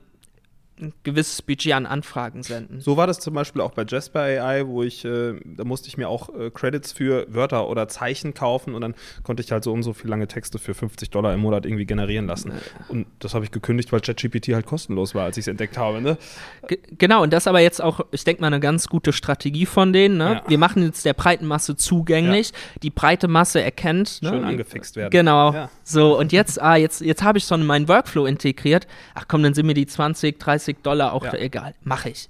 [0.80, 2.80] ein gewisses Budget an Anfragen senden.
[2.80, 5.96] So war das zum Beispiel auch bei Jasper AI, wo ich, äh, da musste ich
[5.96, 9.72] mir auch äh, Credits für Wörter oder Zeichen kaufen und dann konnte ich halt so
[9.72, 12.52] und so viel lange Texte für 50 Dollar im Monat irgendwie generieren lassen.
[12.88, 16.00] Und das habe ich gekündigt, weil ChatGPT halt kostenlos war, als ich es entdeckt habe.
[16.02, 16.18] Ne?
[16.68, 19.66] Ge- Genau, und das ist aber jetzt auch, ich denke mal, eine ganz gute Strategie
[19.66, 20.18] von denen.
[20.18, 20.24] Ne?
[20.34, 20.42] Ja.
[20.48, 22.52] Wir machen jetzt der breiten Masse zugänglich.
[22.82, 24.20] Die breite Masse erkennt.
[24.22, 24.28] Ne?
[24.30, 25.10] Schön angefixt werden.
[25.10, 25.52] Genau.
[25.52, 25.70] Ja.
[25.84, 28.86] So, und jetzt, ah, jetzt, jetzt habe ich schon in meinen Workflow integriert.
[29.14, 31.34] Ach komm, dann sind mir die 20, 30 Dollar auch Ja.
[31.34, 31.74] egal.
[31.82, 32.28] Mache ich.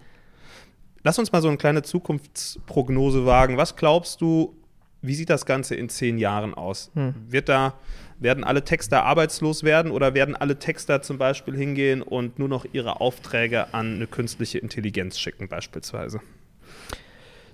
[1.03, 3.57] Lass uns mal so eine kleine Zukunftsprognose wagen.
[3.57, 4.55] Was glaubst du,
[5.03, 6.91] wie sieht das Ganze in zehn Jahren aus?
[7.29, 7.75] Wird da,
[8.19, 12.65] werden alle Texter arbeitslos werden oder werden alle Texter zum Beispiel hingehen und nur noch
[12.73, 16.21] ihre Aufträge an eine künstliche Intelligenz schicken, beispielsweise?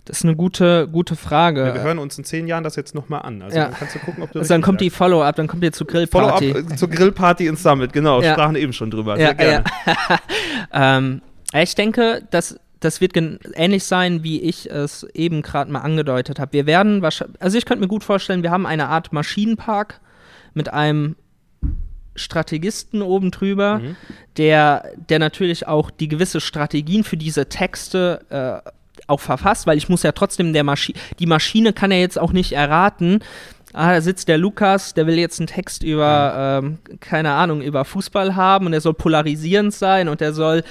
[0.05, 1.65] Das ist eine gute, gute Frage.
[1.65, 3.41] Ja, wir hören uns in zehn Jahren das jetzt nochmal an.
[3.41, 3.67] Also Ja.
[3.67, 4.91] dann kannst du gucken, ob du also dann kommt die.
[4.91, 6.51] Follow-up, dann kommt ihr zur Grillparty.
[6.53, 8.21] Follow-up äh, zur Grillparty ins Summit, genau.
[8.21, 8.33] Ja.
[8.33, 9.13] Sprachen eben schon drüber.
[9.17, 9.65] Ja, Sehr gerne.
[10.73, 11.23] ähm,
[11.55, 16.53] ich denke, dass das wird ähnlich sein, wie ich es eben gerade mal angedeutet habe.
[16.53, 20.01] Wir werden wahrscheinlich, also ich könnte mir gut vorstellen, wir haben eine Art Maschinenpark
[20.53, 21.15] mit einem
[22.15, 23.97] Strategisten oben drüber, Mhm.
[24.37, 28.71] der, der natürlich auch die gewisse Strategien für diese Texte äh,
[29.07, 32.33] auch verfasst, weil ich muss ja trotzdem der Maschine, die Maschine kann ja jetzt auch
[32.33, 33.21] nicht erraten,
[33.73, 37.85] ah, da sitzt der Lukas, der will jetzt einen Text über, ähm, keine Ahnung, über
[37.85, 40.63] Fußball haben und der soll polarisierend sein und der soll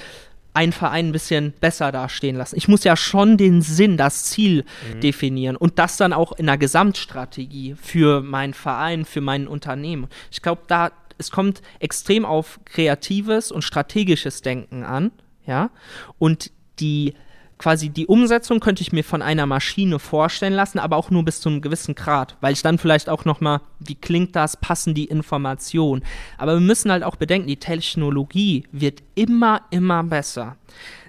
[0.54, 2.56] einen Verein ein bisschen besser dastehen lassen.
[2.56, 4.64] Ich muss ja schon den Sinn, das Ziel
[5.02, 10.08] definieren und das dann auch in der Gesamtstrategie für meinen Verein, für mein Unternehmen.
[10.30, 15.12] Ich glaube, da es kommt extrem auf kreatives und strategisches Denken an,
[15.46, 15.70] ja,
[16.18, 17.14] und die
[17.62, 21.40] quasi die Umsetzung könnte ich mir von einer Maschine vorstellen lassen, aber auch nur bis
[21.40, 24.94] zu einem gewissen Grad, weil ich dann vielleicht auch noch mal, wie klingt das, passen
[24.94, 26.02] die Informationen.
[26.38, 30.56] Aber wir müssen halt auch bedenken, die Technologie wird immer, immer besser.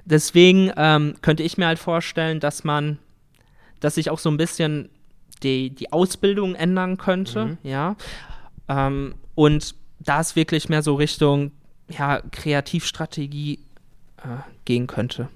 [0.05, 2.99] Deswegen ähm, könnte ich mir halt vorstellen, dass man,
[3.79, 4.89] dass sich auch so ein bisschen
[5.41, 7.57] die, die Ausbildung ändern könnte, Mhm.
[7.63, 7.95] ja.
[8.69, 11.51] Ähm, und da es wirklich mehr so Richtung
[11.89, 13.57] ja, Kreativstrategie
[14.17, 14.27] äh,
[14.65, 15.29] gehen könnte.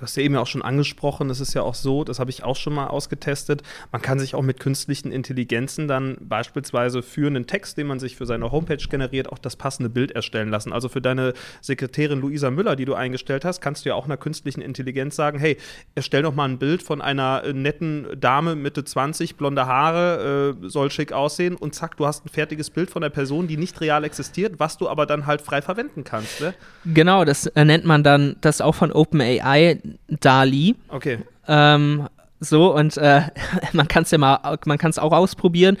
[0.00, 2.42] Du hast ja eben auch schon angesprochen, es ist ja auch so, das habe ich
[2.42, 7.46] auch schon mal ausgetestet, man kann sich auch mit künstlichen Intelligenzen dann beispielsweise für einen
[7.46, 10.72] Text, den man sich für seine Homepage generiert, auch das passende Bild erstellen lassen.
[10.72, 14.16] Also für deine Sekretärin Luisa Müller, die du eingestellt hast, kannst du ja auch einer
[14.16, 15.58] künstlichen Intelligenz sagen, hey,
[15.94, 20.68] erstell doch mal ein Bild von einer äh, netten Dame, Mitte 20, blonde Haare, äh,
[20.70, 23.78] soll schick aussehen und zack, du hast ein fertiges Bild von der Person, die nicht
[23.82, 26.40] real existiert, was du aber dann halt frei verwenden kannst.
[26.40, 26.54] Ne?
[26.86, 29.78] Genau, das äh, nennt man dann, das auch von OpenAI,
[30.08, 30.76] DALI.
[30.88, 31.18] Okay.
[31.48, 32.08] Ähm,
[32.40, 33.22] so, und äh,
[33.72, 35.76] man kann es ja mal, man kann es auch ausprobieren.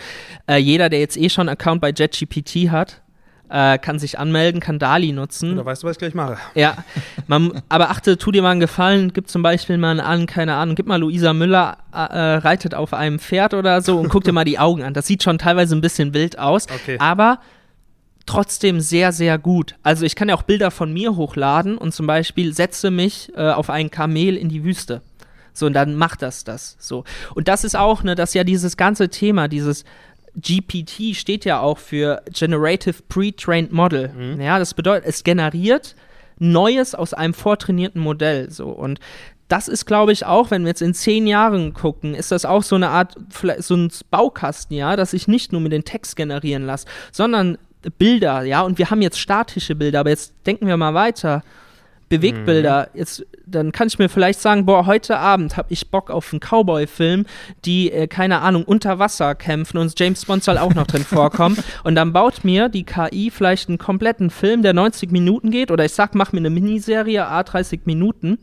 [0.46, 3.00] Äh, jeder, der jetzt eh schon einen Account bei JetGPT hat,
[3.48, 5.56] äh, kann sich anmelden, kann DALI nutzen.
[5.56, 6.36] Da weißt du, was ich gleich mache.
[6.54, 6.76] Ja,
[7.26, 10.76] man, aber achte, tu dir mal einen Gefallen, gib zum Beispiel mal an, keine Ahnung,
[10.76, 14.44] gib mal Luisa Müller äh, reitet auf einem Pferd oder so und guck dir mal
[14.44, 14.94] die Augen an.
[14.94, 16.96] Das sieht schon teilweise ein bisschen wild aus, Okay.
[17.00, 17.40] aber
[18.26, 19.76] trotzdem sehr, sehr gut.
[19.82, 23.50] Also ich kann ja auch Bilder von mir hochladen und zum Beispiel setze mich äh,
[23.50, 25.02] auf ein Kamel in die Wüste.
[25.52, 26.76] So, und dann macht das das.
[26.78, 27.04] So.
[27.34, 29.84] Und das ist auch, ne, das ist ja dieses ganze Thema, dieses
[30.36, 34.36] GPT steht ja auch für Generative Pre-Trained Model.
[34.38, 35.96] Ja, das bedeutet, es generiert
[36.38, 38.50] Neues aus einem vortrainierten Modell.
[38.50, 38.68] So.
[38.68, 39.00] Und
[39.48, 42.62] das ist, glaube ich, auch, wenn wir jetzt in zehn Jahren gucken, ist das auch
[42.62, 46.14] so eine Art, vielleicht so ein Baukasten, ja, dass ich nicht nur mit den Text
[46.14, 47.58] generieren lasse, sondern
[47.98, 51.42] Bilder, ja, und wir haben jetzt statische Bilder, aber jetzt denken wir mal weiter.
[52.10, 56.32] Bewegtbilder, jetzt, dann kann ich mir vielleicht sagen, boah, heute Abend habe ich Bock auf
[56.32, 57.24] einen Cowboy-Film,
[57.64, 61.56] die, äh, keine Ahnung, unter Wasser kämpfen und James Bond soll auch noch drin vorkommen.
[61.84, 65.84] Und dann baut mir die KI vielleicht einen kompletten Film, der 90 Minuten geht, oder
[65.84, 68.38] ich sag, mach mir eine Miniserie, A 30 Minuten.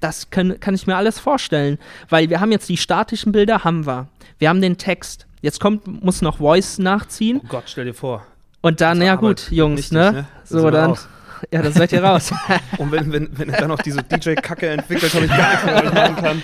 [0.00, 3.84] Das kann, kann ich mir alles vorstellen, weil wir haben jetzt die statischen Bilder, haben
[3.84, 4.06] wir.
[4.38, 5.26] Wir haben den Text.
[5.42, 7.40] Jetzt kommt, muss noch Voice nachziehen.
[7.42, 8.24] Oh Gott, stell dir vor.
[8.60, 10.12] Und dann, Also ja Arbeit gut, Jungs, nichtig, ne?
[10.12, 10.26] ne?
[10.44, 10.90] So, wir dann.
[10.90, 11.08] raus.
[11.52, 12.32] Ja, dann seid ihr raus.
[12.78, 15.84] Und wenn, wenn, wenn er dann noch diese DJ-Kacke entwickelt, habe ich gar nichts mehr
[15.84, 16.42] machen kann.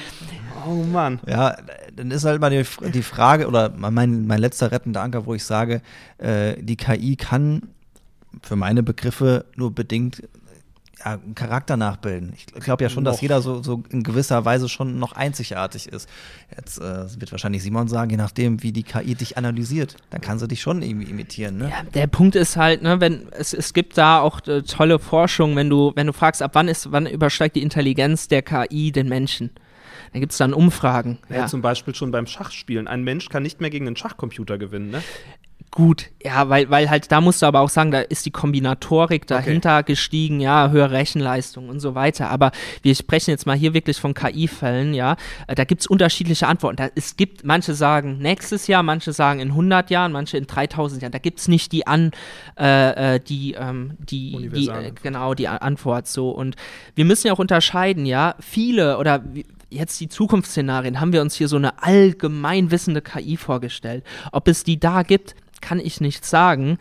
[0.68, 1.18] Oh Mann.
[1.27, 1.57] Ja,
[1.96, 5.44] dann ist halt mal die, die Frage, oder mein, mein letzter rettender Anker, wo ich
[5.44, 5.83] sage,
[6.18, 7.62] äh, die KI kann
[8.42, 10.22] für meine Begriffe nur bedingt
[10.99, 12.33] ja, einen Charakter nachbilden.
[12.37, 13.23] Ich glaube ja schon, dass Noch.
[13.23, 16.09] jeder so, so in gewisser Weise schon noch einzigartig ist.
[16.57, 20.39] Jetzt äh, wird wahrscheinlich Simon sagen, je nachdem, wie die KI dich analysiert, dann kann
[20.39, 21.59] sie dich schon irgendwie imitieren.
[21.59, 21.71] Ne?
[21.71, 25.57] Ja, der Punkt ist halt, ne, wenn es, es gibt da auch äh, tolle Forschung,
[25.57, 29.09] wenn du, wenn du fragst, ab wann ist, wann übersteigt die Intelligenz der KI den
[29.09, 29.51] Menschen?
[30.13, 31.19] Da gibt es dann Umfragen.
[31.29, 31.37] Ja.
[31.37, 31.47] Ja.
[31.47, 32.87] Zum Beispiel schon beim Schachspielen.
[32.87, 35.03] Ein Mensch kann nicht mehr gegen einen Schachcomputer gewinnen, ne?
[35.75, 39.27] Gut, ja, weil, weil halt, da musst du aber auch sagen, da ist die Kombinatorik
[39.27, 42.31] dahinter gestiegen, ja, höhere Rechenleistung und so weiter.
[42.31, 45.17] Aber wir sprechen jetzt mal hier wirklich von KI-Fällen, ja.
[45.49, 46.77] Äh, Da gibt es unterschiedliche Antworten.
[46.77, 51.03] Da, es gibt, manche sagen nächstes Jahr, manche sagen in 100 Jahren, manche in 3000
[51.03, 51.11] Jahren.
[51.11, 52.13] Da gibt es nicht die an,
[52.57, 56.31] äh, äh, die, ähm, die, die äh, genau, die Antwort so.
[56.31, 56.55] Und
[56.95, 58.37] wir müssen ja auch unterscheiden, ja.
[58.39, 59.25] Viele oder
[59.71, 64.05] jetzt die Zukunftsszenarien haben wir uns hier so eine allgemein wissende KI vorgestellt.
[64.31, 66.79] Ob es die da gibt, kann ich nicht sagen.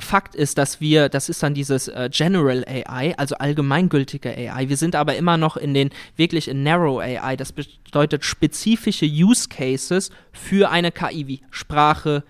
[0.00, 4.68] Fakt ist, dass wir, das ist dann dieses äh, General AI, also allgemeingültige AI.
[4.68, 7.36] Wir sind aber immer noch in den wirklich in Narrow AI.
[7.36, 12.24] Das bedeutet spezifische Use Cases für eine KI wie Sprache,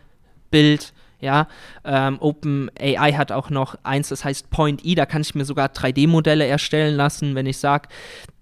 [0.50, 0.92] Bild.
[1.20, 1.48] Ja,
[1.86, 4.94] ähm, OpenAI hat auch noch eins, das heißt Point E.
[4.94, 7.88] Da kann ich mir sogar 3D-Modelle erstellen lassen, wenn ich sage,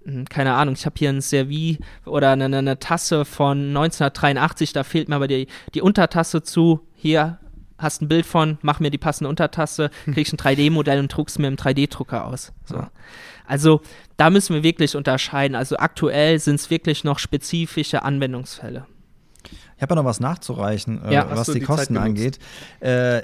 [0.05, 4.83] hm, keine Ahnung, ich habe hier ein Servis oder eine, eine Tasse von 1983, da
[4.83, 6.81] fehlt mir aber die, die Untertasse zu.
[7.03, 7.39] Hier
[7.79, 11.49] hast ein Bild von, mach mir die passende Untertasse, kriegst ein 3D-Modell und druckst mir
[11.49, 12.53] im 3D-Drucker aus.
[12.65, 12.87] So.
[13.45, 13.81] Also
[14.17, 15.57] da müssen wir wirklich unterscheiden.
[15.57, 18.87] Also aktuell sind es wirklich noch spezifische Anwendungsfälle.
[19.77, 21.29] Ich habe ja noch was nachzureichen, äh, Ja.
[21.29, 22.39] was Hast du die die Kosten angeht.
[22.79, 23.23] Äh,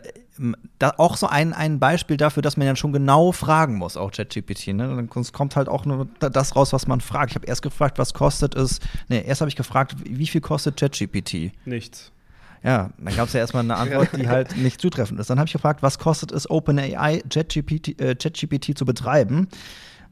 [0.80, 4.10] da auch so ein, ein Beispiel dafür, dass man ja schon genau fragen muss, auch
[4.10, 4.68] ChatGPT.
[4.68, 4.88] Ne?
[4.88, 7.30] Dann sonst kommt halt auch nur da- das raus, was man fragt.
[7.30, 8.80] Ich habe erst gefragt, was kostet es.
[9.08, 11.52] Ne, erst habe ich gefragt, wie viel kostet ChatGPT?
[11.64, 12.10] Nichts.
[12.64, 15.30] Ja, dann gab es ja erstmal eine Antwort, die halt nicht zutreffend ist.
[15.30, 19.48] Dann habe ich gefragt, was kostet es, OpenAI ChatGPT äh, zu betreiben?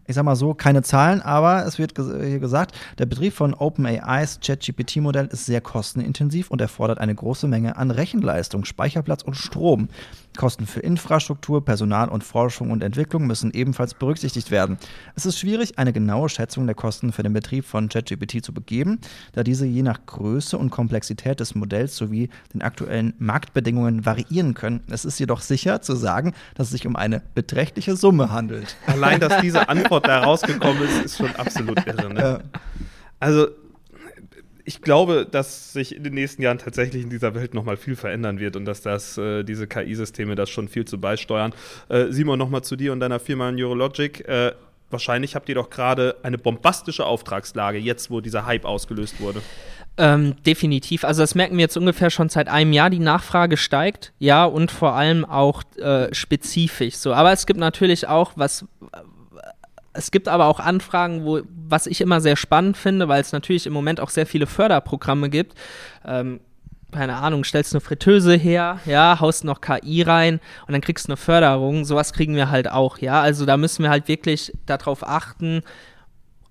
[0.08, 4.38] Ich sag mal so, keine Zahlen, aber es wird hier gesagt, der Betrieb von OpenAIs
[4.40, 9.88] ChatGPT-Modell ist sehr kostenintensiv und erfordert eine große Menge an Rechenleistung, Speicherplatz und Strom.
[10.36, 14.78] Kosten für Infrastruktur, Personal und Forschung und Entwicklung müssen ebenfalls berücksichtigt werden.
[15.14, 19.00] Es ist schwierig, eine genaue Schätzung der Kosten für den Betrieb von ChatGPT zu begeben,
[19.32, 24.82] da diese je nach Größe und Komplexität des Modells sowie den aktuellen Marktbedingungen variieren können.
[24.90, 28.76] Es ist jedoch sicher zu sagen, dass es sich um eine beträchtliche Summe handelt.
[28.86, 32.12] Allein, dass diese Antwort da rausgekommen ist, ist schon absolut irre.
[32.12, 32.20] Ne?
[32.20, 32.40] Ja.
[33.18, 33.48] Also
[34.66, 37.94] ich glaube, dass sich in den nächsten Jahren tatsächlich in dieser Welt noch mal viel
[37.94, 41.54] verändern wird und dass das, äh, diese KI-Systeme das schon viel zu beisteuern.
[41.88, 44.28] Äh, Simon, noch mal zu dir und deiner Firma Neurologic.
[44.28, 44.52] Äh,
[44.90, 49.40] wahrscheinlich habt ihr doch gerade eine bombastische Auftragslage, jetzt wo dieser Hype ausgelöst wurde.
[49.98, 51.04] Ähm, definitiv.
[51.04, 52.90] Also das merken wir jetzt ungefähr schon seit einem Jahr.
[52.90, 56.96] Die Nachfrage steigt, ja, und vor allem auch äh, spezifisch.
[56.96, 58.66] So, aber es gibt natürlich auch was,
[59.96, 63.66] es gibt aber auch Anfragen, wo, was ich immer sehr spannend finde, weil es natürlich
[63.66, 65.54] im Moment auch sehr viele Förderprogramme gibt.
[66.04, 66.40] Ähm,
[66.92, 71.12] keine Ahnung, stellst eine Fritteuse her, ja, haust noch KI rein und dann kriegst du
[71.12, 71.84] eine Förderung.
[71.84, 73.20] Sowas kriegen wir halt auch, ja.
[73.20, 75.62] Also da müssen wir halt wirklich darauf achten,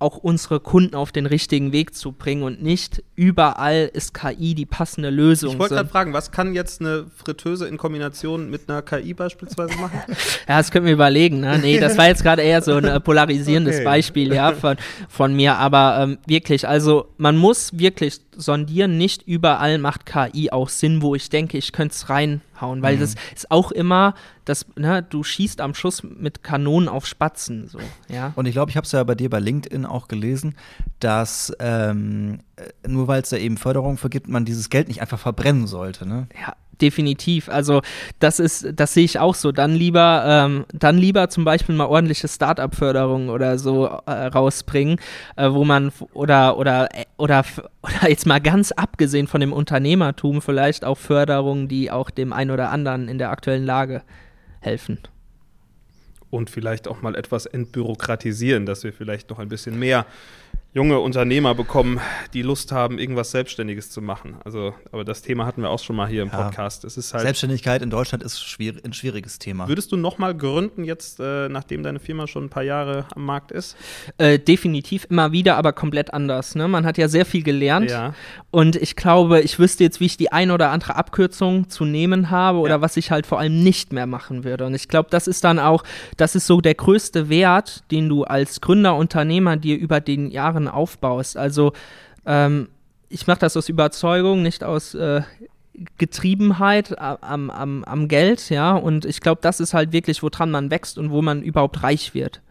[0.06, 4.68] auch unsere Kunden auf den richtigen Weg zu bringen und nicht überall ist KI die
[4.68, 5.54] passende Lösung.
[5.54, 9.76] Ich wollte gerade fragen, was kann jetzt eine Fritteuse in Kombination mit einer KI beispielsweise
[9.78, 10.00] machen?
[10.48, 11.40] ja, das können wir überlegen.
[11.40, 11.58] Ne?
[11.58, 13.84] Nee, das war jetzt gerade eher so ein polarisierendes okay.
[13.84, 14.78] Beispiel ja, von,
[15.10, 15.58] von mir.
[15.58, 21.16] Aber ähm, wirklich, also man muss wirklich sondieren, nicht überall macht KI auch Sinn, wo
[21.16, 23.00] ich denke, ich könnte es reinhauen, weil mhm.
[23.00, 24.14] das ist auch immer,
[24.46, 27.68] dass ne, du schießt am Schuss mit Kanonen auf Spatzen.
[27.68, 27.80] So,
[28.10, 28.34] ja?
[28.36, 30.56] Und ich glaube, ich habe es ja bei dir bei LinkedIn auch gelesen,
[31.00, 35.20] dass ähm, äh, nur weil es da eben Förderung vergibt, man dieses Geld nicht einfach
[35.20, 36.08] verbrennen sollte.
[36.08, 36.28] Ne?
[36.40, 37.50] Ja, definitiv.
[37.50, 37.82] Also
[38.20, 39.52] das ist, das sehe ich auch so.
[39.52, 45.00] Dann lieber, ähm, dann lieber zum Beispiel mal ordentliche Start-up-Förderung oder so äh, rausbringen,
[45.36, 47.46] äh, wo man oder oder oder
[47.82, 52.52] oder jetzt mal ganz abgesehen von dem Unternehmertum vielleicht auch Förderungen, die auch dem einen
[52.52, 54.02] oder anderen in der aktuellen Lage
[54.60, 55.00] helfen.
[56.30, 60.06] Und vielleicht auch mal etwas entbürokratisieren, dass wir vielleicht noch ein bisschen mehr
[60.76, 62.02] junge Unternehmer bekommen,
[62.34, 64.36] die Lust haben, irgendwas Selbstständiges zu machen.
[64.44, 66.44] Also, aber das Thema hatten wir auch schon mal hier im ja.
[66.44, 66.84] Podcast.
[66.84, 69.70] Es ist halt Selbstständigkeit in Deutschland ist schwierig, ein schwieriges Thema.
[69.70, 73.26] Würdest du noch mal gründen jetzt, äh, nachdem deine Firma schon ein paar Jahre am
[73.26, 73.78] Markt ist?
[74.18, 76.56] Äh, definitiv immer wieder, aber komplett anders.
[76.56, 76.68] Ne?
[76.68, 78.14] Man hat ja sehr viel gelernt ja.
[78.52, 82.32] und ich glaube, ich wüsste jetzt, wie ich die eine oder andere Abkürzung zu nehmen
[82.32, 82.82] habe oder ja.
[82.82, 84.66] was ich halt vor allem nicht mehr machen würde.
[84.66, 85.86] Und ich glaube, das ist dann auch,
[86.18, 90.65] das ist so der größte Wert, den du als Gründer, Unternehmer dir über den Jahren
[90.66, 91.38] Sachen aufbaust.
[91.38, 91.74] Also
[92.26, 92.70] ähm,
[93.10, 95.22] ich mache das aus Überzeugung, nicht aus äh,
[95.98, 98.76] Getriebenheit am, am, am Geld, ja.
[98.76, 102.14] Und ich glaube, das ist halt wirklich, woran man wächst und wo man überhaupt reich
[102.14, 102.42] wird.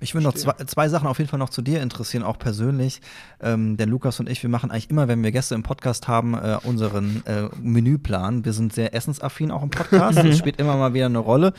[0.00, 3.02] Mich würde noch zwei, zwei, Sachen auf jeden Fall noch zu dir interessieren, auch persönlich.
[3.38, 6.32] Ähm, denn Lukas und ich, wir machen eigentlich immer, wenn wir Gäste im Podcast haben,
[6.32, 8.46] äh, unseren äh, Menüplan.
[8.46, 10.16] Wir sind sehr essensaffin auch im Podcast.
[10.24, 11.52] das spielt immer mal wieder eine Rolle.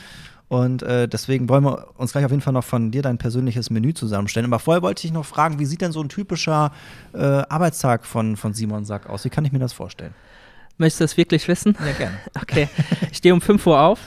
[0.52, 3.70] Und äh, deswegen wollen wir uns gleich auf jeden Fall noch von dir dein persönliches
[3.70, 4.44] Menü zusammenstellen.
[4.52, 6.72] Aber vorher wollte ich noch fragen, wie sieht denn so ein typischer
[7.14, 9.24] äh, Arbeitstag von, von Simon Sack aus?
[9.24, 10.12] Wie kann ich mir das vorstellen?
[10.76, 11.74] Möchtest du das wirklich wissen?
[11.80, 12.18] Ja, gerne.
[12.42, 12.68] Okay.
[13.10, 14.00] Ich stehe um 5 Uhr auf.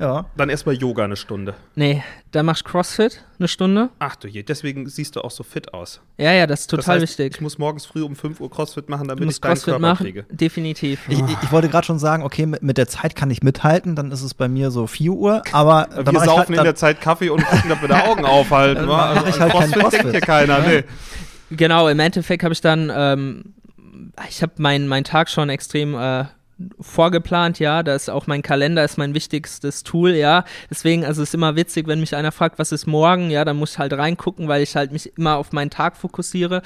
[0.00, 0.24] Ja.
[0.36, 1.54] Dann erstmal Yoga eine Stunde.
[1.74, 2.02] Nee,
[2.32, 3.90] dann machst du CrossFit eine Stunde.
[3.98, 6.00] Ach du je, deswegen siehst du auch so fit aus.
[6.16, 7.36] Ja, ja, das ist total das heißt, wichtig.
[7.36, 10.04] Ich muss morgens früh um 5 Uhr CrossFit machen, damit ich deinen CrossFit Körper machen?
[10.06, 10.24] kriege.
[10.30, 11.00] Definitiv.
[11.08, 13.94] Ich, ich, ich wollte gerade schon sagen, okay, mit, mit, der Zeit kann ich mithalten,
[13.94, 16.74] dann ist es bei mir so 4 Uhr, aber Wir dann saufen halt, in der
[16.74, 18.86] Zeit Kaffee und gucken, dass wir da Augen aufhalten.
[18.86, 20.68] dann also, ich halt CrossFit, CrossFit denkt hier keiner, ja.
[20.68, 20.84] nee.
[21.50, 23.54] Genau, im Endeffekt habe ich dann, ähm,
[24.28, 26.24] ich habe meinen mein Tag schon extrem äh,
[26.80, 30.44] vorgeplant, ja, da ist auch mein Kalender ist mein wichtigstes Tool, ja.
[30.68, 33.56] Deswegen, also es ist immer witzig, wenn mich einer fragt, was ist morgen, ja, dann
[33.56, 36.62] muss ich halt reingucken, weil ich halt mich immer auf meinen Tag fokussiere.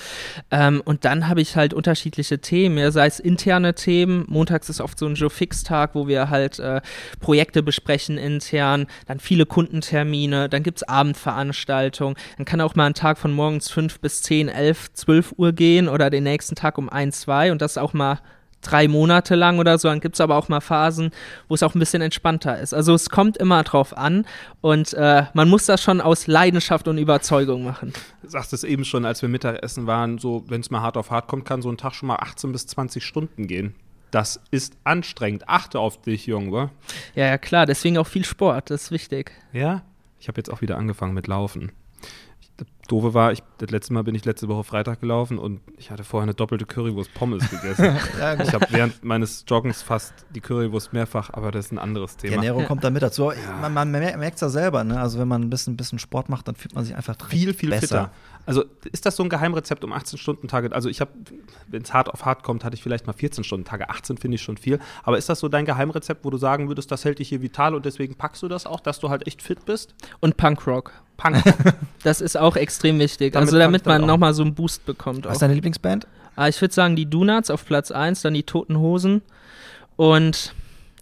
[0.51, 4.25] Ähm, und dann habe ich halt unterschiedliche Themen, ja, sei es interne Themen.
[4.29, 6.81] Montags ist oft so ein Joe Fix-Tag, wo wir halt äh,
[7.21, 12.95] Projekte besprechen intern, dann viele Kundentermine, dann gibt es Abendveranstaltungen, dann kann auch mal ein
[12.95, 16.89] Tag von morgens fünf bis zehn, elf, zwölf Uhr gehen oder den nächsten Tag um
[16.89, 18.21] ein, zwei und das auch mal
[18.65, 19.89] drei Monate lang oder so.
[19.89, 21.11] Dann gibt es aber auch mal Phasen,
[21.49, 22.75] wo es auch ein bisschen entspannter ist.
[22.75, 24.27] Also es kommt immer drauf an
[24.61, 27.93] und äh, man muss das schon aus Leidenschaft und Überzeugung machen.
[28.23, 31.11] Du sagst es eben schon, als wir Mittagessen waren, so wenn es mal hart auf
[31.11, 33.75] hart kommt, kann so ein Tag schon mal 18 bis 20 Stunden gehen.
[34.11, 35.49] Das ist anstrengend.
[35.49, 36.71] Achte auf dich, Junge.
[37.17, 37.67] Ja, ja, klar.
[37.67, 38.71] Deswegen auch viel Sport.
[38.71, 39.33] Das ist wichtig.
[39.53, 39.83] Ja?
[40.21, 41.73] Ich habe jetzt auch wieder angefangen mit Laufen
[42.89, 46.05] Doofe war, ich, das letzte Mal bin ich letzte Woche Freitag gelaufen und ich hatte
[46.05, 47.97] vorher eine doppelte Currywurst Pommes gegessen.
[48.43, 52.31] ich habe während meines Joggens fast die Currywurst mehrfach, aber das ist ein anderes Thema.
[52.31, 53.33] Die Ernährung kommt da mit dazu.
[53.61, 55.01] Man, man merkt es ja selber, ne?
[55.01, 57.71] Also wenn man ein bisschen, bisschen Sport macht, dann fühlt man sich einfach viel, viel
[57.71, 57.81] besser.
[57.81, 58.11] fitter.
[58.47, 60.73] Also ist das so ein Geheimrezept um 18-Stunden-Tage?
[60.73, 61.11] Also ich habe,
[61.69, 63.89] wenn es hart auf hart kommt, hatte ich vielleicht mal 14-Stunden-Tage.
[63.89, 64.79] 18 finde ich schon viel.
[65.03, 67.75] Aber ist das so dein Geheimrezept, wo du sagen würdest, das hält dich hier vital
[67.75, 69.95] und deswegen packst du das auch, dass du halt echt fit bist?
[70.21, 70.93] Und Punkrock.
[71.17, 71.43] Punk.
[72.03, 73.33] Das ist auch extrem wichtig.
[73.33, 75.25] Damit also damit man nochmal so einen Boost bekommt.
[75.25, 75.33] Was Auch.
[75.35, 76.07] ist deine Lieblingsband?
[76.37, 79.23] Ah, ich würde sagen, die Donuts auf Platz 1, dann die Toten Hosen
[79.97, 80.55] und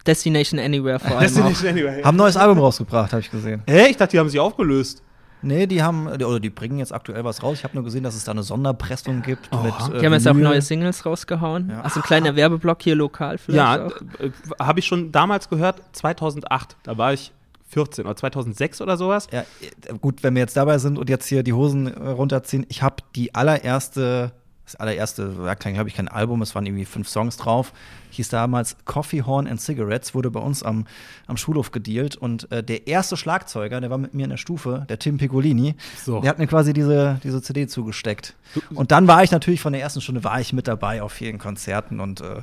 [0.07, 1.65] Destination Anywhere vor allem auch.
[1.65, 2.03] anyway.
[2.03, 3.63] Haben ein neues Album rausgebracht, habe ich gesehen.
[3.67, 3.89] Hä?
[3.91, 5.03] Ich dachte, die haben sich aufgelöst.
[5.43, 7.59] Nee, die haben, oder die bringen jetzt aktuell was raus.
[7.59, 9.49] Ich habe nur gesehen, dass es da eine Sonderpressung gibt.
[9.53, 9.63] Oha.
[9.63, 11.71] Mit, äh, Die haben jetzt auch neue Singles rausgehauen.
[11.71, 11.81] Ja.
[11.83, 14.21] Also ein kleiner Werbeblock hier lokal vielleicht Ja, auch.
[14.21, 14.31] äh,
[14.61, 16.77] habe ich schon damals gehört, 2008.
[16.85, 17.33] Da war ich
[17.69, 19.29] 14 oder 2006 oder sowas.
[19.33, 22.67] Ja, äh, gut, wenn wir jetzt dabei sind und jetzt hier die Hosen äh, runterziehen.
[22.69, 24.33] Ich habe die allererste,
[24.65, 27.73] das allererste, war glaube ich, kein Album, es waren irgendwie fünf Songs drauf.
[28.11, 30.87] Hieß damals Coffee, Horn and Cigarettes, wurde bei uns am,
[31.27, 32.17] am Schulhof gedealt.
[32.17, 35.75] Und äh, der erste Schlagzeuger, der war mit mir in der Stufe, der Tim Piccolini,
[36.05, 36.21] So.
[36.21, 38.35] der hat mir quasi diese, diese CD zugesteckt.
[38.75, 41.39] Und dann war ich natürlich von der ersten Stunde war ich mit dabei auf vielen
[41.39, 42.43] Konzerten und äh,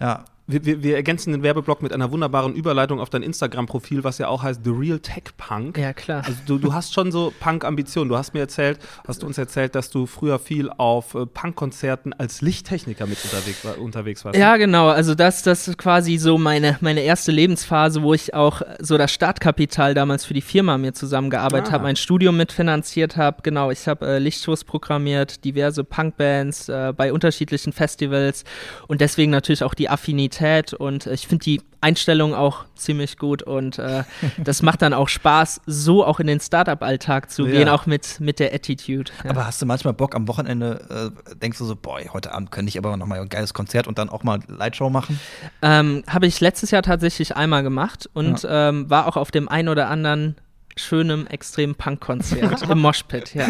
[0.00, 4.18] ja, Wir, wir, wir ergänzen den Werbeblock mit einer wunderbaren Überleitung auf dein Instagram-Profil, was
[4.18, 5.78] ja auch heißt The Real Tech Punk.
[5.78, 6.24] Ja, klar.
[6.26, 8.08] Also du, du hast schon so Punk-Ambitionen.
[8.08, 12.12] Du hast mir erzählt, hast du uns erzählt, dass du früher viel auf äh, Punk-Konzerten
[12.12, 14.36] als Lichttechniker mit unterwegs, unterwegs warst.
[14.36, 14.88] Ja, genau.
[14.88, 19.12] Also das, das ist quasi so meine, meine erste Lebensphase, wo ich auch so das
[19.12, 21.72] Startkapital damals für die Firma mir zusammengearbeitet Ah.
[21.74, 23.42] habe, mein Studium mitfinanziert habe.
[23.44, 28.42] Genau, ich habe äh, Lichtshows programmiert, diverse Punkbands äh, bei unterschiedlichen Festivals
[28.88, 33.42] und deswegen natürlich auch die Affinität und äh, ich finde die Einstellung auch ziemlich gut
[33.42, 34.04] und äh,
[34.38, 37.52] das macht dann auch Spaß, so auch in den Startup-Alltag zu Ja.
[37.52, 39.10] gehen, auch mit, mit der Attitude.
[39.24, 39.30] Ja.
[39.30, 42.68] Aber hast du manchmal Bock am Wochenende, äh, denkst du so, boah, heute Abend könnte
[42.70, 45.18] ich aber noch mal ein geiles Konzert und dann auch mal Lightshow machen?
[45.60, 49.68] Ähm, Habe ich letztes Jahr tatsächlich einmal gemacht und ähm, war auch auf dem ein
[49.68, 50.36] oder anderen
[50.76, 53.48] schönen, extremen Punk-Konzert im Moshpit, ja.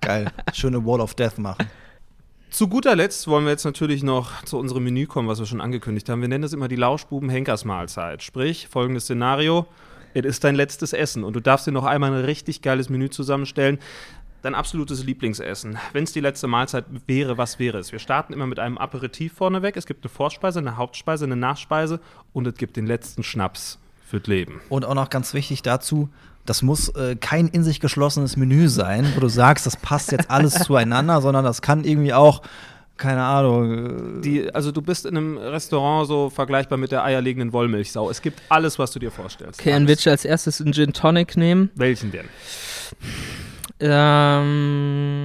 [0.00, 0.30] Geil.
[0.52, 1.66] Schöne Wall of Death machen.
[2.50, 5.60] Zu guter Letzt wollen wir jetzt natürlich noch zu unserem Menü kommen, was wir schon
[5.60, 6.20] angekündigt haben.
[6.20, 8.24] Wir nennen das immer die Lauschbuben-Henkersmahlzeit.
[8.24, 9.66] Sprich, folgendes Szenario:
[10.14, 13.08] Es ist dein letztes Essen und du darfst dir noch einmal ein richtig geiles Menü
[13.08, 13.78] zusammenstellen.
[14.42, 15.78] Dein absolutes Lieblingsessen.
[15.92, 17.92] Wenn es die letzte Mahlzeit wäre, was wäre es?
[17.92, 19.76] Wir starten immer mit einem Aperitif vorneweg.
[19.76, 22.00] Es gibt eine Vorspeise, eine Hauptspeise, eine Nachspeise
[22.32, 24.60] und es gibt den letzten Schnaps fürs Leben.
[24.68, 26.08] Und auch noch ganz wichtig dazu,
[26.46, 30.30] das muss äh, kein in sich geschlossenes Menü sein, wo du sagst, das passt jetzt
[30.30, 32.42] alles zueinander, sondern das kann irgendwie auch,
[32.96, 37.52] keine Ahnung, äh, Die, also du bist in einem Restaurant so vergleichbar mit der eierlegenden
[37.52, 38.10] Wollmilchsau.
[38.10, 39.60] Es gibt alles, was du dir vorstellst.
[39.60, 41.70] Okay, dann würde ich als erstes einen Gin Tonic nehmen.
[41.76, 42.26] Welchen denn?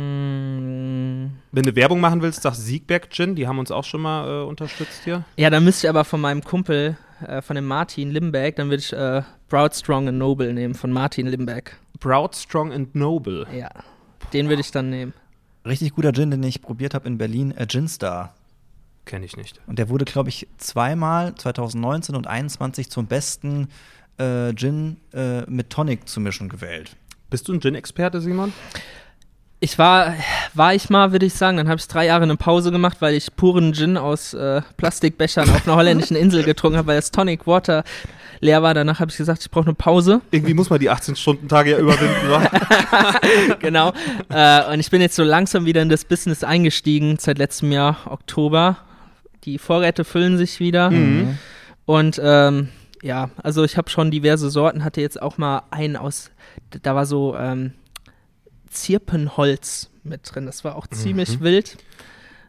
[0.05, 4.43] Ähm, Wenn du Werbung machen willst, sag Siegberg Gin, die haben uns auch schon mal
[4.43, 5.23] äh, unterstützt hier.
[5.37, 6.97] ja, dann müsste ich aber von meinem Kumpel,
[7.27, 9.21] äh, von dem Martin Limbeck, dann würde ich äh,
[9.55, 11.77] Proud, Strong and Noble nehmen, von Martin Limbeck.
[12.01, 13.47] Proud, Strong and Noble.
[13.57, 13.69] Ja,
[14.33, 15.13] den würde ich dann nehmen.
[15.65, 18.35] richtig guter Gin, den ich probiert habe in Berlin, äh, Gin Star.
[19.05, 19.61] Kenne ich nicht.
[19.65, 23.69] Und der wurde, glaube ich, zweimal, 2019 und 2021, zum besten
[24.17, 26.97] äh, Gin äh, mit Tonic zu mischen gewählt.
[27.29, 28.51] Bist du ein Gin-Experte, Simon?
[29.61, 30.15] Ich war,
[30.53, 33.13] war ich mal, würde ich sagen, dann habe ich drei Jahre eine Pause gemacht, weil
[33.13, 37.47] ich puren Gin aus äh, Plastikbechern auf einer holländischen Insel getrunken habe, weil das Tonic
[37.47, 37.85] Water
[38.39, 38.73] leer war.
[38.73, 40.21] Danach habe ich gesagt, ich brauche eine Pause.
[40.31, 42.49] Irgendwie muss man die 18-Stunden-Tage ja überwinden, wa?
[43.59, 43.93] genau.
[44.29, 47.97] Äh, und ich bin jetzt so langsam wieder in das Business eingestiegen, seit letztem Jahr,
[48.09, 48.77] Oktober.
[49.43, 50.89] Die Vorräte füllen sich wieder.
[50.89, 51.37] Mhm.
[51.85, 52.69] Und ähm,
[53.01, 56.31] ja, also ich habe schon diverse Sorten, hatte jetzt auch mal einen aus,
[56.81, 57.73] da war so ähm,
[58.69, 60.45] Zirpenholz mit drin.
[60.45, 61.77] Das war auch ziemlich wild.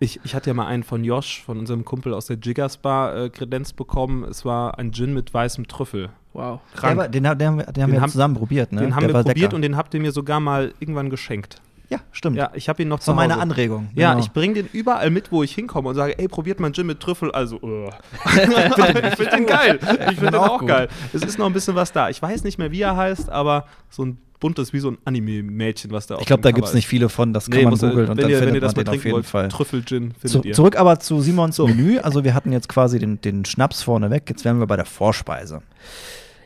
[0.01, 3.17] Ich, ich hatte ja mal einen von Josh, von unserem Kumpel aus der Jiggers Bar,
[3.17, 4.25] äh, Kredenz bekommen.
[4.25, 6.11] Es war ein Gin mit weißem Trüffel.
[6.35, 6.61] Wow.
[6.75, 6.97] Der Krank.
[6.99, 8.83] war, den, ha- den, haben wir- den haben Den wir haben- zusammen probiert, ne?
[8.83, 9.55] Den haben Der wir probiert lecker.
[9.57, 11.63] und den habt ihr mir sogar mal irgendwann geschenkt.
[11.89, 12.37] Ja, stimmt.
[12.37, 13.39] Ja, ich habe ihn noch das war zu meine.
[13.39, 13.89] Anregung.
[13.95, 14.25] Ja, genau.
[14.25, 16.87] ich bringe den überall mit, wo ich hinkomme und sage, ey, probiert mal einen Gin
[16.89, 17.31] mit Trüffel.
[17.31, 17.91] Also, uh.
[18.25, 19.79] ich finde den geil.
[20.11, 20.69] Ich finde den auch auch gut.
[20.69, 20.89] geil.
[21.13, 22.09] Es ist noch ein bisschen was da.
[22.11, 25.91] Ich weiß nicht mehr, wie er heißt, aber so ein buntes, wie so ein Anime-Mädchen,
[25.91, 27.75] was da auf Ich glaube, da gibt es nicht viele von, das kann Nee, man
[27.79, 29.49] googeln und dann ihr, wenn ihr findet das man mal den auf jeden wollt, Fall.
[29.49, 30.55] Trüffel-Gin findet Zu, ihr.
[30.55, 31.99] zurück aber zu Simons Menü.
[31.99, 34.29] Also wir hatten jetzt quasi den, den Schnaps vorneweg.
[34.29, 35.63] Jetzt wären wir bei der Vorspeise.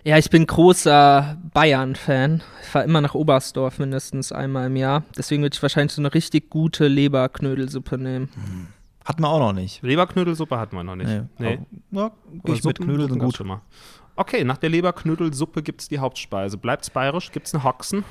[0.02, 2.42] Ja, ich bin großer Bayern-Fan.
[2.62, 5.02] Ich fahre immer nach Oberstdorf mindestens einmal im Jahr.
[5.16, 8.30] Deswegen würde ich wahrscheinlich so eine richtig gute Leberknödelsuppe nehmen.
[9.04, 9.82] Hatten wir auch noch nicht.
[9.82, 11.08] Leberknödelsuppe hatten wir noch nicht.
[11.08, 11.22] Nee.
[11.38, 11.58] Nee.
[11.90, 12.12] Ja,
[12.42, 13.36] Aber ich mit Knödeln sind gut.
[13.36, 13.60] Schon mal.
[14.20, 16.58] Okay, nach der Leberknödelsuppe gibt es die Hauptspeise.
[16.58, 17.32] Bleibt's bayerisch?
[17.32, 18.04] Gibt es eine Hoxen?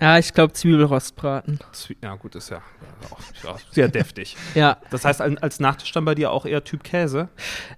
[0.00, 1.58] Ja, ich glaube Zwiebelrostbraten.
[1.72, 2.62] Zwie- Ja, gut, ist ja,
[3.10, 4.36] auch, ja sehr deftig.
[4.54, 7.30] Ja, Das heißt, als Nachtisch dann bei dir auch eher Typ Käse?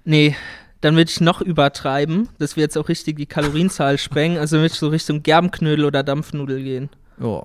[0.05, 0.36] nee,
[0.82, 4.36] dann würde ich noch übertreiben, dass wir jetzt auch richtig die Kalorienzahl sprengen.
[4.36, 6.91] Also würde ich so Richtung Gerbenknödel oder Dampfnudel gehen.
[7.18, 7.45] Ja.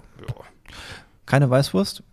[1.25, 2.03] Keine Weißwurst?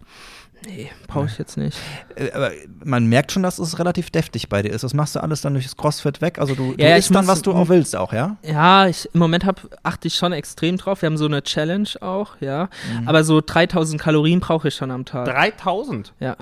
[0.66, 1.78] Nee, brauche ich jetzt nicht.
[2.16, 2.50] Äh, Aber
[2.84, 4.82] man merkt schon, dass es relativ deftig bei dir ist.
[4.82, 6.38] Das machst du alles dann durchs Crossfit weg.
[6.38, 8.36] Also du, du Ja, isst ich dann, was du auch willst, auch, ja?
[8.42, 11.02] Ja, ich, im Moment hab, achte ich schon extrem drauf.
[11.02, 12.68] Wir haben so eine Challenge auch, ja.
[13.06, 15.26] Aber so 3000 Kalorien brauche ich schon am Tag.
[15.26, 16.12] 3000?
[16.20, 16.36] Ja.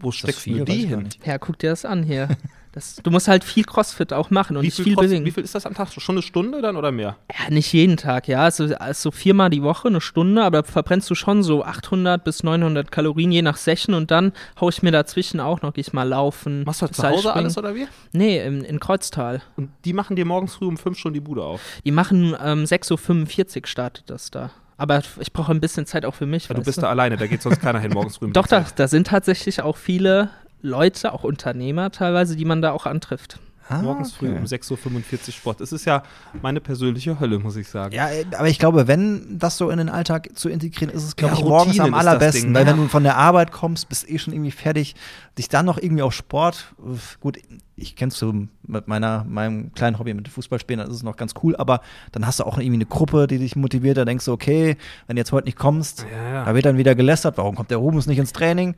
[0.00, 0.58] Wo steckst viel?
[0.58, 1.08] du die hin?
[1.24, 2.28] Ja, guck dir das an hier.
[2.78, 5.24] Das, du musst halt viel Crossfit auch machen und Wie nicht viel, viel bewegen.
[5.24, 5.88] wie viel ist das am Tag?
[5.90, 7.16] Schon eine Stunde dann oder mehr?
[7.28, 8.44] Ja, nicht jeden Tag, ja.
[8.44, 12.92] Also, also viermal die Woche, eine Stunde, aber verbrennst du schon so 800 bis 900
[12.92, 16.04] Kalorien je nach Session und dann hau ich mir dazwischen auch noch, geh ich mal
[16.04, 16.62] laufen.
[16.62, 17.38] Machst du das zu Hause Seilspringen.
[17.38, 17.88] alles oder wie?
[18.12, 19.42] Nee, in, in Kreuztal.
[19.56, 21.60] Und die machen dir morgens früh um 5 schon die Bude auf.
[21.84, 24.52] Die machen ähm, 6.45 Uhr startet das da.
[24.76, 26.48] Aber ich brauche ein bisschen Zeit auch für mich.
[26.48, 28.26] Ja, du bist da alleine, da geht sonst keiner hin morgens früh.
[28.26, 30.30] um Doch, da, da sind tatsächlich auch viele
[30.60, 33.38] Leute, auch Unternehmer teilweise, die man da auch antrifft.
[33.70, 34.38] Ah, Morgens früh okay.
[34.38, 35.60] um 6.45 Uhr Sport.
[35.60, 36.02] Das ist ja
[36.40, 37.94] meine persönliche Hölle, muss ich sagen.
[37.94, 41.16] Ja, äh, aber ich glaube, wenn das so in den Alltag zu integrieren, ist es,
[41.16, 42.44] glaube Ja, ich, morgens am ist das allerbesten.
[42.44, 42.72] Ding, weil ja.
[42.72, 44.94] wenn du von der Arbeit kommst, bist eh schon irgendwie fertig,
[45.36, 46.74] dich dann noch irgendwie auf Sport,
[47.20, 47.36] gut,
[47.76, 48.32] ich kenn's so
[48.66, 51.82] mit meiner, meinem kleinen Hobby mit dem Fußballspielen, dann ist es noch ganz cool, aber
[52.12, 55.16] dann hast du auch irgendwie eine Gruppe, die dich motiviert, da denkst du, okay, wenn
[55.16, 56.44] du jetzt heute nicht kommst, Ja, ja.
[56.46, 58.76] da wird dann wieder gelästert, warum kommt der Rubens nicht ins Training?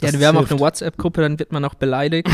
[0.00, 2.28] Ja, Das wir haben auch eine WhatsApp-Gruppe, dann wird man auch beleidigt.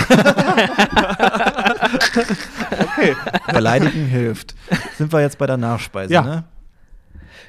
[2.80, 3.16] Okay.
[3.52, 4.54] Beleidigen hilft.
[4.98, 6.22] Sind wir jetzt bei der Nachspeise, Ja.
[6.22, 6.44] ne?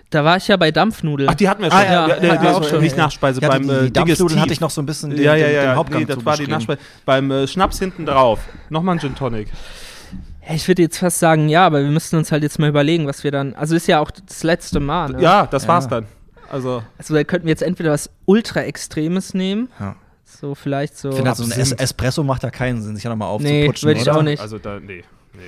[0.09, 1.27] Da war ich ja bei Dampfnudeln.
[1.29, 1.91] Ach, die hatten wir Ah, schon.
[1.91, 2.81] ja, ja, ja, die- auch schon.
[2.81, 4.41] Nicht Nachspeise, Ja, beim die, äh, die Dampfnudeln Digestiv.
[4.41, 5.61] hatte ich noch so ein bisschen den, ja, ja, ja.
[5.63, 6.45] den Hauptgang nee, das zu war die.
[6.45, 6.79] Nachspeise.
[7.05, 8.39] Beim äh, Schnaps hinten drauf.
[8.69, 9.47] Nochmal ein Gin Tonic.
[10.47, 13.07] Ja, ich würde jetzt fast sagen, ja, aber wir müssten uns halt jetzt mal überlegen,
[13.07, 13.55] was wir dann.
[13.55, 15.13] Also ist ja auch das letzte Mal.
[15.13, 15.21] Ne?
[15.21, 15.69] Ja, das Ja.
[15.69, 16.05] war's dann.
[16.51, 19.95] Also, Also da könnten wir jetzt entweder was ultra Extremes nehmen, Ja.
[20.39, 21.09] So vielleicht so.
[21.09, 21.71] Ich finde, so ein es.
[21.71, 24.17] Espresso macht da keinen Sinn, sich ja nochmal Nee, aufzuputschen, würde ich oder?
[24.17, 24.39] auch nicht.
[24.41, 25.03] also da, nee.
[25.33, 25.41] nee.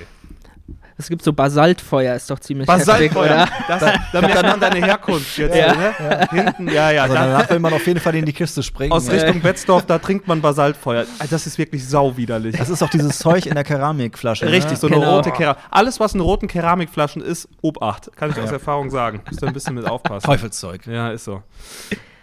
[0.98, 3.24] Es gibt so Basaltfeuer, ist doch ziemlich heftig, Basaltfeuer.
[3.24, 3.48] oder?
[3.68, 3.80] Das,
[4.14, 5.54] da merkt man deine Herkunft jetzt.
[5.54, 5.74] Ja.
[5.74, 6.28] Ne?
[6.30, 7.02] Hinten, ja, ja.
[7.02, 8.92] Also da, danach will man auf jeden Fall in die Kiste springen.
[8.92, 9.12] aus Ja.
[9.12, 11.04] Richtung Betzdorf, da trinkt man Basaltfeuer.
[11.18, 12.56] Also Das ist wirklich sauwiderlich.
[12.56, 14.46] Das ist auch dieses Zeug in der Keramikflasche.
[14.50, 14.76] Richtig, ne?
[14.78, 15.16] so eine Genau.
[15.16, 15.62] rote Keramik.
[15.70, 18.10] Alles, was in roten Keramikflaschen ist, Obacht.
[18.16, 19.20] Kann ich aus Erfahrung sagen.
[19.28, 20.24] Müsst ihr ein bisschen mit aufpassen.
[20.26, 20.86] Teufelszeug.
[20.86, 21.42] Ja, ist so.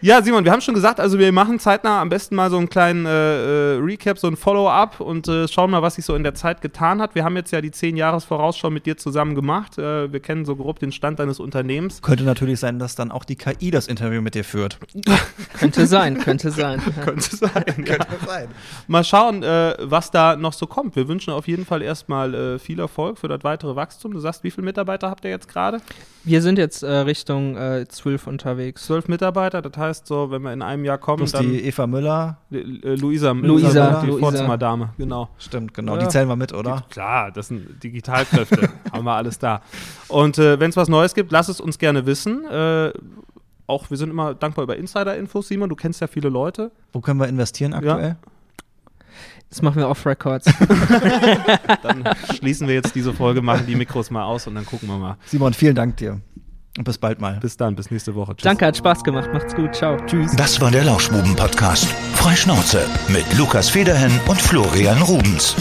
[0.04, 2.68] Ja, Simon, wir haben schon gesagt, also wir machen zeitnah am besten mal so einen
[2.68, 6.24] kleinen äh, äh, Recap, so ein Follow-up und äh, schauen mal, was sich so in
[6.24, 7.16] der Zeit getan hat.
[7.16, 9.78] Wir haben jetzt ja die 10 Jahres Vorausschau mit dir zusammen gemacht.
[9.78, 12.02] Äh, wir kennen so grob den Stand deines Unternehmens.
[12.02, 14.78] Könnte natürlich sein, dass dann auch die KI das Interview mit dir führt.
[15.58, 16.82] Könnte sein, könnte sein.
[16.86, 17.04] Ja.
[17.06, 17.64] Könnte sein.
[17.88, 17.96] ja.
[18.28, 18.50] sein.
[18.88, 20.98] Mal schauen, äh, was da noch so kommt.
[20.98, 24.12] Wir wünschen auf jeden Fall erstmal äh, viel Erfolg für das weitere Wachstum.
[24.12, 25.80] Du sagst, wie viele Mitarbeiter habt ihr jetzt gerade?
[26.26, 28.86] Wir sind jetzt äh, Richtung äh, 12 unterwegs.
[28.86, 29.62] Zwölf Mitarbeiter.
[29.62, 32.38] Das heißt so, wenn wir in einem Jahr kommen, Plus dann die Eva Müller.
[32.52, 32.58] äh,
[32.96, 34.20] Luisa, Luisa, die Luisa.
[34.20, 35.30] Vorzimmerdame, genau.
[35.38, 35.96] Stimmt, genau.
[35.96, 36.02] Ja.
[36.02, 36.84] Die zählen wir mit, oder?
[36.90, 38.70] Klar, das sind Digitalkräfte.
[38.92, 39.62] haben wir alles da.
[40.08, 42.46] Und äh, wenn es was Neues gibt, lass es uns gerne wissen.
[42.46, 42.94] Äh,
[43.68, 45.70] auch wir sind immer dankbar über Insider-Infos, Simon.
[45.70, 46.72] Du kennst ja viele Leute.
[46.92, 48.18] Wo können wir investieren aktuell?
[49.50, 50.46] Das machen wir off-Records.
[51.84, 54.98] Dann schließen wir jetzt diese Folge, machen die Mikros mal aus und dann gucken wir
[54.98, 55.18] mal.
[55.28, 56.20] Simon, vielen Dank dir.
[56.78, 57.40] Und bis bald mal.
[57.40, 58.36] Bis dann, bis nächste Woche.
[58.36, 58.44] Tschüss.
[58.44, 59.30] Danke, hat Spaß gemacht.
[59.32, 59.76] Macht's gut.
[59.76, 59.98] Ciao.
[60.06, 60.36] Tschüss.
[60.36, 61.86] Das war der Lauschbuben-Podcast.
[62.16, 65.56] Freischnauze mit Lukas Federhen und Florian Rubens.